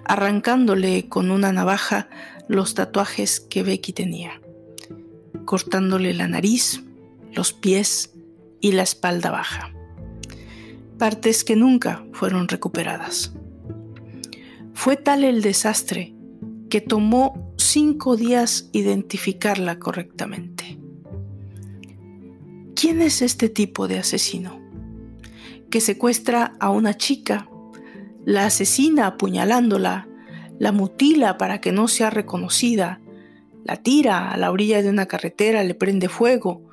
arrancándole 0.05 1.07
con 1.07 1.31
una 1.31 1.51
navaja 1.51 2.09
los 2.47 2.75
tatuajes 2.75 3.39
que 3.39 3.63
Becky 3.63 3.93
tenía, 3.93 4.41
cortándole 5.45 6.13
la 6.13 6.27
nariz, 6.27 6.83
los 7.31 7.53
pies 7.53 8.11
y 8.61 8.73
la 8.73 8.83
espalda 8.83 9.31
baja 9.31 9.75
partes 10.97 11.43
que 11.43 11.55
nunca 11.55 12.05
fueron 12.13 12.47
recuperadas. 12.47 13.33
Fue 14.73 14.97
tal 14.97 15.23
el 15.23 15.41
desastre 15.41 16.13
que 16.69 16.81
tomó 16.81 17.53
cinco 17.57 18.15
días 18.15 18.69
identificarla 18.71 19.79
correctamente. 19.79 20.79
¿Quién 22.75 23.01
es 23.01 23.21
este 23.21 23.49
tipo 23.49 23.87
de 23.87 23.99
asesino? 23.99 24.59
Que 25.69 25.81
secuestra 25.81 26.55
a 26.59 26.69
una 26.69 26.95
chica, 26.95 27.49
la 28.25 28.45
asesina 28.45 29.07
apuñalándola, 29.07 30.07
la 30.59 30.71
mutila 30.71 31.37
para 31.37 31.61
que 31.61 31.71
no 31.71 31.87
sea 31.87 32.09
reconocida, 32.09 33.01
la 33.63 33.77
tira 33.77 34.31
a 34.31 34.37
la 34.37 34.51
orilla 34.51 34.81
de 34.81 34.89
una 34.89 35.05
carretera, 35.05 35.63
le 35.63 35.75
prende 35.75 36.09
fuego, 36.09 36.69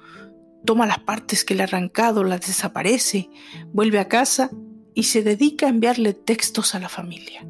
toma 0.65 0.87
las 0.87 1.01
partes 1.01 1.45
que 1.45 1.55
le 1.55 1.63
ha 1.63 1.65
arrancado, 1.65 2.25
las 2.25 2.41
desaparece, 2.41 3.29
vuelve 3.73 3.99
a 3.99 4.09
casa 4.09 4.51
y 4.95 5.05
se 5.05 5.23
dedica 5.23 5.67
a 5.67 5.71
enviarle 5.71 6.13
textos 6.15 6.75
a 6.75 6.81
la 6.81 6.89
familia. 6.89 7.47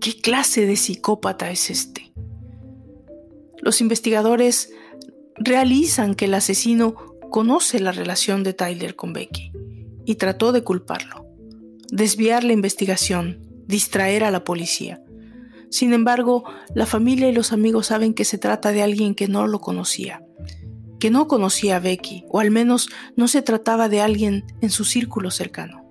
¿Qué 0.00 0.20
clase 0.20 0.66
de 0.66 0.76
psicópata 0.76 1.50
es 1.50 1.70
este? 1.70 2.12
Los 3.62 3.80
investigadores 3.80 4.72
realizan 5.36 6.14
que 6.14 6.26
el 6.26 6.34
asesino 6.34 6.94
conoce 7.30 7.80
la 7.80 7.92
relación 7.92 8.42
de 8.42 8.52
Tyler 8.52 8.94
con 8.94 9.12
Becky 9.12 9.52
y 10.04 10.16
trató 10.16 10.52
de 10.52 10.62
culparlo, 10.62 11.26
desviar 11.90 12.44
la 12.44 12.52
investigación, 12.52 13.40
distraer 13.66 14.24
a 14.24 14.30
la 14.30 14.44
policía. 14.44 15.02
Sin 15.70 15.92
embargo, 15.92 16.44
la 16.74 16.86
familia 16.86 17.28
y 17.28 17.32
los 17.32 17.52
amigos 17.52 17.86
saben 17.86 18.14
que 18.14 18.24
se 18.24 18.38
trata 18.38 18.72
de 18.72 18.82
alguien 18.82 19.14
que 19.14 19.28
no 19.28 19.46
lo 19.46 19.60
conocía 19.60 20.24
que 21.04 21.10
no 21.10 21.28
conocía 21.28 21.76
a 21.76 21.80
Becky, 21.80 22.24
o 22.30 22.40
al 22.40 22.50
menos 22.50 22.88
no 23.14 23.28
se 23.28 23.42
trataba 23.42 23.90
de 23.90 24.00
alguien 24.00 24.46
en 24.62 24.70
su 24.70 24.86
círculo 24.86 25.30
cercano. 25.30 25.84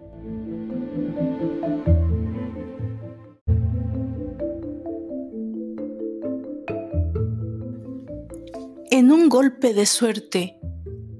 En 8.90 9.12
un 9.12 9.30
golpe 9.30 9.76
de 9.76 9.86
suerte 9.86 10.58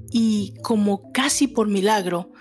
y 0.10 0.56
como 0.64 1.12
casi 1.12 1.46
por 1.46 1.68
milagro, 1.68 2.32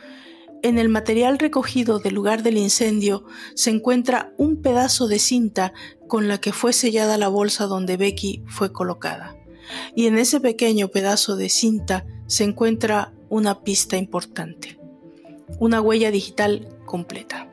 en 0.63 0.79
el 0.79 0.89
material 0.89 1.39
recogido 1.39 1.99
del 1.99 2.15
lugar 2.15 2.43
del 2.43 2.57
incendio 2.57 3.25
se 3.55 3.71
encuentra 3.71 4.33
un 4.39 4.63
pedazo 4.63 5.09
de 5.09 5.19
cinta 5.19 5.73
con 6.09 6.29
la 6.29 6.39
que 6.39 6.53
fue 6.53 6.73
sellada 6.73 7.19
la 7.19 7.29
bolsa 7.29 7.67
donde 7.67 7.97
Becky 7.97 8.43
fue 8.47 8.73
colocada 8.73 9.37
y 9.95 10.07
en 10.07 10.19
ese 10.19 10.41
pequeño 10.41 10.89
pedazo 10.89 11.37
de 11.37 11.49
cinta 11.49 12.05
se 12.27 12.45
encuentra 12.45 13.13
una 13.29 13.63
pista 13.63 13.97
importante, 13.97 14.79
una 15.59 15.81
huella 15.81 16.11
digital 16.11 16.69
completa. 16.85 17.49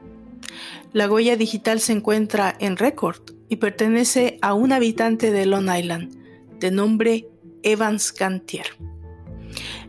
La 0.91 1.09
huella 1.09 1.37
digital 1.37 1.79
se 1.79 1.93
encuentra 1.93 2.55
en 2.59 2.77
récord 2.77 3.21
y 3.47 3.57
pertenece 3.57 4.37
a 4.41 4.53
un 4.53 4.71
habitante 4.71 5.31
de 5.31 5.45
Long 5.45 5.69
Island 5.73 6.15
de 6.59 6.71
nombre 6.71 7.27
Evans 7.63 8.13
Gantier. 8.13 8.65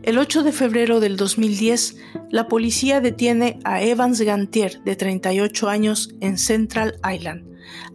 El 0.03 0.17
8 0.17 0.41
de 0.41 0.51
febrero 0.51 0.99
del 0.99 1.15
2010, 1.15 1.95
la 2.31 2.47
policía 2.47 3.01
detiene 3.01 3.59
a 3.63 3.83
Evans 3.83 4.19
Gantier, 4.19 4.81
de 4.83 4.95
38 4.95 5.69
años, 5.69 6.09
en 6.21 6.39
Central 6.39 6.99
Island, 7.07 7.45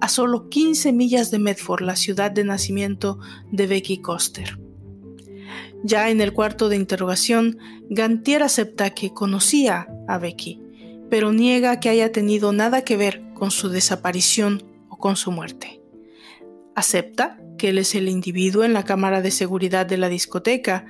a 0.01 0.09
solo 0.09 0.49
15 0.49 0.93
millas 0.93 1.33
de 1.33 1.41
Medford, 1.41 1.83
la 1.83 1.97
ciudad 1.97 2.31
de 2.31 2.45
nacimiento 2.45 3.19
de 3.51 3.67
Becky 3.67 3.99
Coster. 3.99 4.57
Ya 5.83 6.09
en 6.09 6.21
el 6.21 6.33
cuarto 6.33 6.69
de 6.69 6.77
interrogación, 6.77 7.59
Gantier 7.91 8.45
acepta 8.45 8.91
que 8.91 9.13
conocía 9.13 9.89
a 10.07 10.19
Becky, 10.19 10.63
pero 11.11 11.33
niega 11.33 11.81
que 11.81 11.89
haya 11.89 12.13
tenido 12.13 12.53
nada 12.53 12.83
que 12.83 12.97
ver 12.97 13.23
con 13.35 13.51
su 13.51 13.69
desaparición 13.69 14.63
o 14.89 14.97
con 14.97 15.17
su 15.17 15.33
muerte. 15.33 15.83
Acepta 16.77 17.41
que 17.59 17.71
él 17.71 17.79
es 17.79 17.97
el 17.97 18.09
individuo 18.09 18.63
en 18.63 18.75
la 18.75 18.85
cámara 18.85 19.23
de 19.23 19.33
seguridad 19.33 19.87
de 19.87 19.97
la 19.97 20.09
discoteca, 20.09 20.87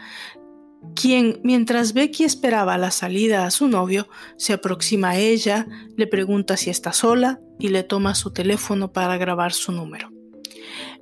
quien, 0.95 1.41
mientras 1.43 1.93
Becky 1.93 2.25
esperaba 2.25 2.79
la 2.79 2.91
salida 2.91 3.47
a 3.47 3.51
su 3.51 3.69
novio, 3.69 4.09
se 4.37 4.53
aproxima 4.53 5.11
a 5.11 5.19
ella, 5.19 5.67
le 5.97 6.07
pregunta 6.07 6.57
si 6.57 6.71
está 6.71 6.93
sola 6.93 7.41
y 7.59 7.69
le 7.69 7.83
toma 7.83 8.15
su 8.15 8.33
teléfono 8.33 8.93
para 8.93 9.17
grabar 9.17 9.53
su 9.53 9.73
número. 9.73 10.11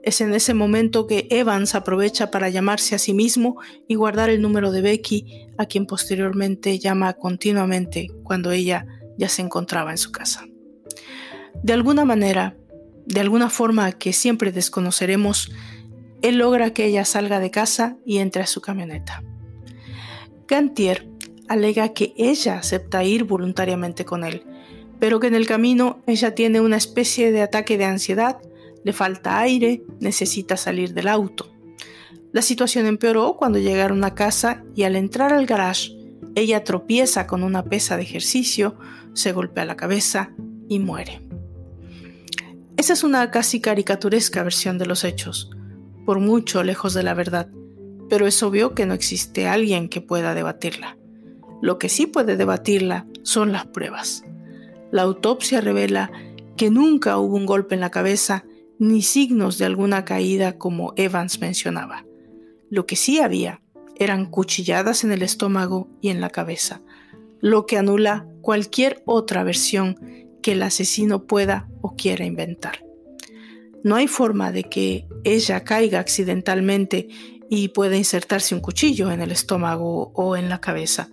Es 0.03 0.21
en 0.21 0.35
ese 0.35 0.53
momento 0.53 1.07
que 1.07 1.27
Evans 1.31 1.75
aprovecha 1.75 2.31
para 2.31 2.51
llamarse 2.51 2.95
a 2.95 2.99
sí 2.99 3.15
mismo 3.15 3.57
y 3.89 3.95
guardar 3.95 4.31
el 4.31 4.43
número 4.43 4.71
de 4.71 4.83
Becky, 4.83 5.49
a 5.57 5.67
quien 5.67 5.87
posteriormente 5.87 6.79
llama 6.79 7.15
continuamente 7.15 8.09
cuando 8.23 8.53
ella 8.53 8.87
ya 9.17 9.29
se 9.29 9.43
encontraba 9.43 9.91
en 9.93 9.99
su 9.99 10.13
casa. 10.13 10.47
De 11.63 11.73
alguna 11.73 12.05
manera, 12.05 12.57
de 13.07 13.21
alguna 13.21 13.49
forma 13.49 13.93
que 13.93 14.13
siempre 14.13 14.53
desconoceremos, 14.53 15.51
él 16.21 16.39
logra 16.39 16.73
que 16.73 16.87
ella 16.87 17.05
salga 17.05 17.41
de 17.41 17.51
casa 17.51 17.97
y 18.05 18.19
entre 18.19 18.43
a 18.43 18.47
su 18.47 18.61
camioneta. 18.61 19.23
Gantier 20.47 21.09
alega 21.49 21.93
que 21.95 22.15
ella 22.17 22.59
acepta 22.59 23.05
ir 23.05 23.25
voluntariamente 23.25 24.05
con 24.05 24.25
él, 24.25 24.43
pero 24.99 25.21
que 25.21 25.27
en 25.27 25.35
el 25.35 25.47
camino 25.47 26.03
ella 26.07 26.35
tiene 26.35 26.61
una 26.61 26.77
especie 26.77 27.33
de 27.33 27.43
ataque 27.43 27.79
de 27.79 27.85
ansiedad, 27.85 28.39
le 28.85 28.93
falta 28.93 29.41
aire, 29.41 29.83
necesita 30.01 30.57
salir 30.57 30.93
del 30.93 31.09
auto. 31.09 31.51
La 32.33 32.43
situación 32.43 32.87
empeoró 32.87 33.37
cuando 33.37 33.59
llegaron 33.59 34.05
a 34.05 34.15
casa 34.15 34.65
y 34.75 34.83
al 34.83 34.97
entrar 34.97 35.33
al 35.33 35.47
garage, 35.47 35.93
ella 36.35 36.65
tropieza 36.65 37.27
con 37.27 37.43
una 37.43 37.65
pesa 37.65 37.97
de 37.97 38.03
ejercicio, 38.03 38.77
se 39.13 39.33
golpea 39.33 39.65
la 39.65 39.77
cabeza 39.77 40.33
y 40.69 40.79
muere. 40.81 41.23
Esa 42.77 42.93
es 42.93 43.05
una 43.05 43.31
casi 43.31 43.61
caricaturesca 43.61 44.43
versión 44.43 44.79
de 44.79 44.87
los 44.87 45.05
hechos, 45.05 45.51
por 46.05 46.19
mucho 46.19 46.65
lejos 46.65 46.93
de 46.93 47.05
la 47.05 47.15
verdad 47.15 47.49
pero 48.09 48.27
es 48.27 48.43
obvio 48.43 48.75
que 48.75 48.87
no 48.87 48.95
existe 48.95 49.47
alguien 49.47 49.89
que 49.89 50.01
pueda 50.01 50.35
debatirla. 50.35 50.97
Lo 51.63 51.79
que 51.79 51.89
sí 51.89 52.07
puede 52.07 52.37
debatirla 52.37 53.07
son 53.23 53.53
las 53.53 53.67
pruebas. 53.67 54.25
La 54.91 55.03
autopsia 55.03 55.61
revela 55.61 56.11
que 56.57 56.71
nunca 56.71 57.19
hubo 57.19 57.37
un 57.37 57.47
golpe 57.47 57.75
en 57.75 57.81
la 57.81 57.91
cabeza 57.91 58.45
ni 58.79 59.03
signos 59.03 59.59
de 59.59 59.65
alguna 59.65 60.05
caída 60.05 60.59
como 60.59 60.93
Evans 60.97 61.41
mencionaba. 61.41 62.05
Lo 62.71 62.87
que 62.87 62.97
sí 62.97 63.21
había 63.21 63.61
eran 63.97 64.27
cuchilladas 64.27 65.05
en 65.05 65.13
el 65.13 65.23
estómago 65.23 65.89
y 66.01 66.09
en 66.11 66.21
la 66.21 66.31
cabeza, 66.31 66.83
lo 67.41 67.67
que 67.67 67.79
anula 67.79 68.27
cualquier 68.41 69.03
otra 69.07 69.45
versión 69.45 69.97
que 70.43 70.53
el 70.53 70.63
asesino 70.63 71.27
pueda 71.27 71.69
o 71.81 71.95
quiera 71.97 72.25
inventar. 72.25 72.85
No 73.83 73.97
hay 73.97 74.09
forma 74.09 74.51
de 74.51 74.65
que 74.65 75.07
ella 75.25 75.63
caiga 75.63 76.01
accidentalmente 76.01 77.09
y 77.51 77.69
pueda 77.69 77.97
insertarse 77.97 78.55
un 78.55 78.61
cuchillo 78.61 79.11
en 79.11 79.21
el 79.21 79.31
estómago 79.31 80.13
o 80.15 80.37
en 80.37 80.49
la 80.49 80.61
cabeza. 80.61 81.11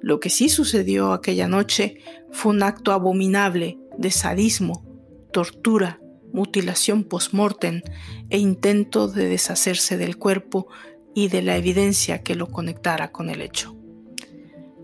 Lo 0.00 0.20
que 0.20 0.30
sí 0.30 0.48
sucedió 0.48 1.12
aquella 1.12 1.48
noche 1.48 1.98
fue 2.30 2.52
un 2.52 2.62
acto 2.62 2.92
abominable 2.92 3.78
de 3.96 4.10
sadismo, 4.10 4.84
tortura, 5.32 6.00
mutilación 6.32 7.04
post-mortem 7.04 7.82
e 8.30 8.38
intento 8.38 9.08
de 9.08 9.28
deshacerse 9.28 9.96
del 9.96 10.16
cuerpo 10.16 10.66
y 11.14 11.28
de 11.28 11.42
la 11.42 11.56
evidencia 11.56 12.22
que 12.22 12.34
lo 12.34 12.48
conectara 12.48 13.12
con 13.12 13.30
el 13.30 13.42
hecho. 13.42 13.76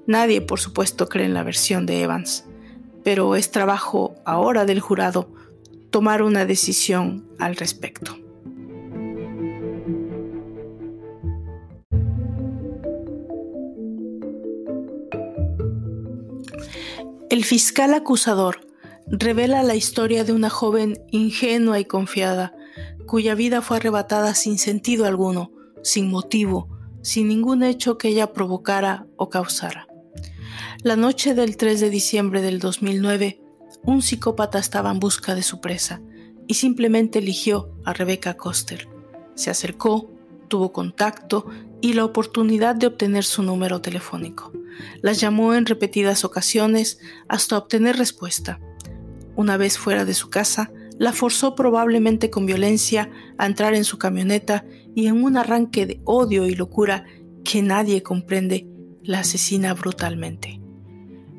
Nadie, 0.06 0.40
por 0.40 0.60
supuesto, 0.60 1.08
cree 1.08 1.26
en 1.26 1.34
la 1.34 1.42
versión 1.42 1.86
de 1.86 2.02
Evans, 2.02 2.46
pero 3.02 3.34
es 3.36 3.50
trabajo 3.50 4.14
ahora 4.24 4.64
del 4.64 4.80
jurado 4.80 5.32
tomar 5.90 6.22
una 6.22 6.44
decisión 6.44 7.28
al 7.38 7.56
respecto. 7.56 8.16
El 17.30 17.44
fiscal 17.44 17.92
acusador 17.92 18.66
revela 19.06 19.62
la 19.62 19.74
historia 19.74 20.24
de 20.24 20.32
una 20.32 20.48
joven 20.48 20.98
ingenua 21.10 21.78
y 21.78 21.84
confiada, 21.84 22.54
cuya 23.06 23.34
vida 23.34 23.60
fue 23.60 23.76
arrebatada 23.76 24.34
sin 24.34 24.56
sentido 24.56 25.04
alguno, 25.04 25.52
sin 25.82 26.08
motivo, 26.08 26.70
sin 27.02 27.28
ningún 27.28 27.62
hecho 27.62 27.98
que 27.98 28.08
ella 28.08 28.32
provocara 28.32 29.06
o 29.16 29.28
causara. 29.28 29.86
La 30.82 30.96
noche 30.96 31.34
del 31.34 31.58
3 31.58 31.80
de 31.80 31.90
diciembre 31.90 32.40
del 32.40 32.60
2009, 32.60 33.42
un 33.82 34.00
psicópata 34.00 34.58
estaba 34.58 34.90
en 34.90 34.98
busca 34.98 35.34
de 35.34 35.42
su 35.42 35.60
presa 35.60 36.00
y 36.46 36.54
simplemente 36.54 37.18
eligió 37.18 37.74
a 37.84 37.92
Rebecca 37.92 38.38
Coster. 38.38 38.88
Se 39.34 39.50
acercó, 39.50 40.10
tuvo 40.48 40.72
contacto 40.72 41.46
y 41.82 41.92
la 41.92 42.06
oportunidad 42.06 42.74
de 42.74 42.86
obtener 42.86 43.24
su 43.24 43.42
número 43.42 43.82
telefónico. 43.82 44.50
Las 45.02 45.20
llamó 45.20 45.54
en 45.54 45.66
repetidas 45.66 46.24
ocasiones 46.24 46.98
hasta 47.28 47.58
obtener 47.58 47.96
respuesta. 47.96 48.60
Una 49.36 49.56
vez 49.56 49.78
fuera 49.78 50.04
de 50.04 50.14
su 50.14 50.30
casa, 50.30 50.70
la 50.98 51.12
forzó 51.12 51.54
probablemente 51.54 52.30
con 52.30 52.46
violencia 52.46 53.10
a 53.38 53.46
entrar 53.46 53.74
en 53.74 53.84
su 53.84 53.98
camioneta 53.98 54.64
y 54.94 55.06
en 55.06 55.22
un 55.22 55.36
arranque 55.36 55.86
de 55.86 56.00
odio 56.04 56.46
y 56.46 56.54
locura 56.54 57.04
que 57.44 57.62
nadie 57.62 58.02
comprende, 58.02 58.66
la 59.02 59.20
asesina 59.20 59.72
brutalmente. 59.74 60.60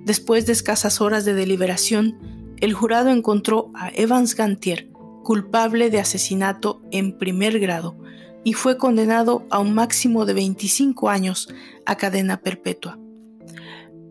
Después 0.06 0.46
de 0.46 0.54
escasas 0.54 1.02
horas 1.02 1.26
de 1.26 1.34
deliberación, 1.34 2.18
el 2.62 2.74
jurado 2.74 3.10
encontró 3.10 3.70
a 3.76 3.90
Evans 3.90 4.36
Gantier 4.36 4.90
culpable 5.24 5.90
de 5.90 6.00
asesinato 6.00 6.82
en 6.92 7.18
primer 7.18 7.60
grado 7.60 7.96
y 8.44 8.54
fue 8.54 8.78
condenado 8.78 9.46
a 9.50 9.60
un 9.60 9.74
máximo 9.74 10.26
de 10.26 10.34
25 10.34 11.10
años 11.10 11.50
a 11.86 11.98
cadena 11.98 12.42
perpetua. 12.42 12.98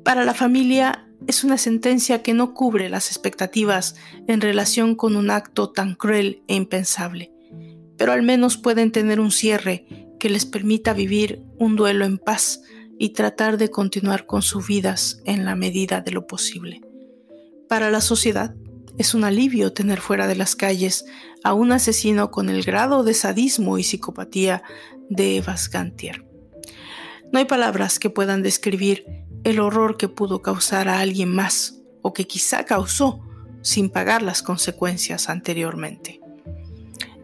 Para 0.09 0.25
la 0.25 0.33
familia 0.33 1.07
es 1.27 1.45
una 1.45 1.59
sentencia 1.59 2.23
que 2.23 2.33
no 2.33 2.55
cubre 2.55 2.89
las 2.89 3.09
expectativas 3.09 3.95
en 4.27 4.41
relación 4.41 4.95
con 4.95 5.17
un 5.17 5.31
acto 5.31 5.69
tan 5.69 5.95
cruel 5.95 6.43
e 6.49 6.55
impensable, 6.55 7.31
pero 7.99 8.13
al 8.13 8.23
menos 8.23 8.57
pueden 8.57 8.91
tener 8.91 9.21
un 9.21 9.31
cierre 9.31 9.85
que 10.19 10.31
les 10.31 10.47
permita 10.47 10.95
vivir 10.95 11.43
un 11.59 11.77
duelo 11.77 12.07
en 12.07 12.17
paz 12.17 12.63
y 12.99 13.11
tratar 13.11 13.59
de 13.59 13.69
continuar 13.69 14.25
con 14.25 14.41
sus 14.41 14.67
vidas 14.67 15.21
en 15.27 15.45
la 15.45 15.57
medida 15.57 16.01
de 16.01 16.13
lo 16.13 16.27
posible. 16.27 16.81
Para 17.69 17.91
la 17.91 18.01
sociedad 18.01 18.55
es 18.97 19.13
un 19.13 19.25
alivio 19.25 19.75
tener 19.75 20.01
fuera 20.01 20.27
de 20.27 20.37
las 20.37 20.57
calles 20.57 21.05
a 21.45 21.53
un 21.53 21.71
asesino 21.71 22.31
con 22.31 22.49
el 22.49 22.63
grado 22.63 23.05
de 23.05 23.13
sadismo 23.13 23.77
y 23.77 23.83
psicopatía 23.83 24.63
de 25.11 25.37
Evas 25.37 25.69
Gantier. 25.69 26.25
No 27.31 27.41
hay 27.41 27.45
palabras 27.45 27.99
que 27.99 28.09
puedan 28.09 28.43
describir 28.43 29.05
el 29.45 29.61
horror 29.61 29.97
que 29.97 30.09
pudo 30.09 30.43
causar 30.43 30.89
a 30.89 31.01
alguien 31.01 31.35
más 31.35 31.81
o 32.03 32.13
que 32.13 32.27
quizá 32.27 32.65
causó 32.65 33.21
sin 33.63 33.91
pagar 33.91 34.23
las 34.23 34.43
consecuencias 34.43 35.29
anteriormente. 35.29 36.21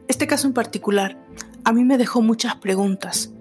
Este 0.09 0.27
caso 0.27 0.46
en 0.46 0.53
particular 0.53 1.18
a 1.64 1.72
mí 1.72 1.85
me 1.85 1.96
dejó 1.96 2.20
muchas 2.20 2.57
preguntas, 2.57 3.33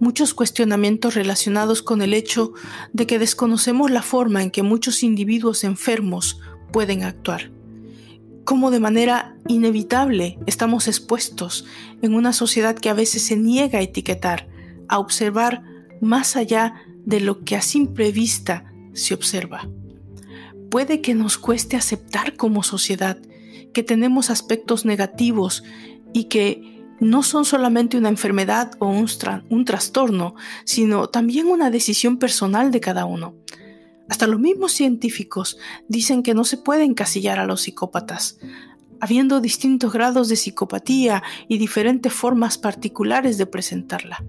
muchos 0.00 0.34
cuestionamientos 0.34 1.14
relacionados 1.14 1.82
con 1.82 2.02
el 2.02 2.14
hecho 2.14 2.52
de 2.92 3.06
que 3.06 3.18
desconocemos 3.18 3.90
la 3.90 4.02
forma 4.02 4.42
en 4.42 4.50
que 4.50 4.62
muchos 4.62 5.02
individuos 5.02 5.64
enfermos 5.64 6.40
pueden 6.72 7.02
actuar. 7.04 7.50
Cómo 8.44 8.70
de 8.70 8.80
manera 8.80 9.36
inevitable 9.46 10.38
estamos 10.46 10.88
expuestos 10.88 11.66
en 12.02 12.14
una 12.14 12.32
sociedad 12.32 12.76
que 12.76 12.90
a 12.90 12.94
veces 12.94 13.22
se 13.22 13.36
niega 13.36 13.78
a 13.78 13.82
etiquetar, 13.82 14.48
a 14.88 14.98
observar 14.98 15.62
más 16.00 16.36
allá 16.36 16.74
de 17.04 17.20
lo 17.20 17.44
que 17.44 17.56
a 17.56 17.62
simple 17.62 18.12
vista 18.12 18.64
se 18.92 19.14
observa. 19.14 19.68
Puede 20.70 21.00
que 21.00 21.14
nos 21.14 21.38
cueste 21.38 21.76
aceptar 21.76 22.36
como 22.36 22.62
sociedad 22.62 23.18
que 23.72 23.82
tenemos 23.82 24.30
aspectos 24.30 24.84
negativos 24.84 25.62
y 26.12 26.24
que 26.24 26.70
no 27.00 27.22
son 27.22 27.44
solamente 27.44 27.96
una 27.96 28.08
enfermedad 28.08 28.72
o 28.78 28.88
un, 28.88 29.08
un, 29.48 29.64
trastorno, 29.64 30.34
sino 30.64 31.08
también 31.08 31.46
una 31.46 31.70
decisión 31.70 32.18
personal 32.18 32.70
de 32.70 32.80
cada 32.80 33.06
uno. 33.06 33.34
Hasta 34.08 34.26
los 34.26 34.40
mismos 34.40 34.72
científicos 34.72 35.56
dicen 35.88 36.22
que 36.22 36.34
no 36.34 36.44
se 36.44 36.56
puede 36.56 36.84
encasillar 36.84 37.38
a 37.38 37.46
los 37.46 37.62
psicópatas, 37.62 38.38
habiendo 39.00 39.40
distintos 39.40 39.92
grados 39.92 40.28
de 40.28 40.36
psicopatía 40.36 41.22
y 41.48 41.58
diferentes 41.58 42.12
formas 42.12 42.58
particulares 42.58 43.38
de 43.38 43.46
presentarla. 43.46 44.22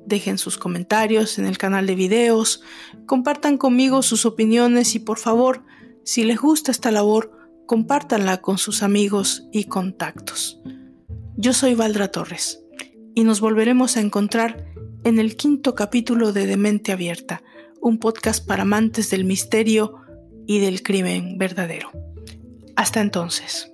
Dejen 0.07 0.39
sus 0.39 0.57
comentarios 0.57 1.39
en 1.39 1.47
el 1.47 1.59
canal 1.59 1.87
de 1.87 1.95
videos, 1.95 2.63
compartan 3.07 3.59
conmigo 3.59 4.03
sus 4.03 4.25
opiniones 4.25 4.95
y 4.95 5.01
por 5.01 5.19
favor, 5.19 5.65
si 6.03 6.25
les 6.25 6.39
gusta 6.39 6.71
esta 6.71 6.91
labor, 6.91 7.31
compártanla 7.67 8.39
con 8.39 8.57
sus 8.57 8.83
amigos 8.83 9.47
y 9.53 9.65
contactos. 9.65 10.63
Yo 11.37 11.53
soy 11.53 11.75
Valdra 11.75 12.11
Torres 12.11 12.65
y 13.15 13.25
nos 13.25 13.41
volveremos 13.41 13.99
a 13.99 14.01
encontrar 14.01 14.65
en 15.05 15.19
el 15.19 15.37
quinto 15.37 15.75
capítulo 15.75 16.33
de 16.33 16.47
Demente 16.47 16.93
Abierta, 16.93 17.43
un 17.81 17.99
podcast 17.99 18.47
para 18.47 18.63
amantes 18.63 19.11
del 19.11 19.25
misterio 19.25 19.97
y 20.47 20.61
del 20.61 20.83
crimen 20.83 21.37
verdadero. 21.37 21.91
Hasta 22.77 23.01
entonces. 23.01 23.73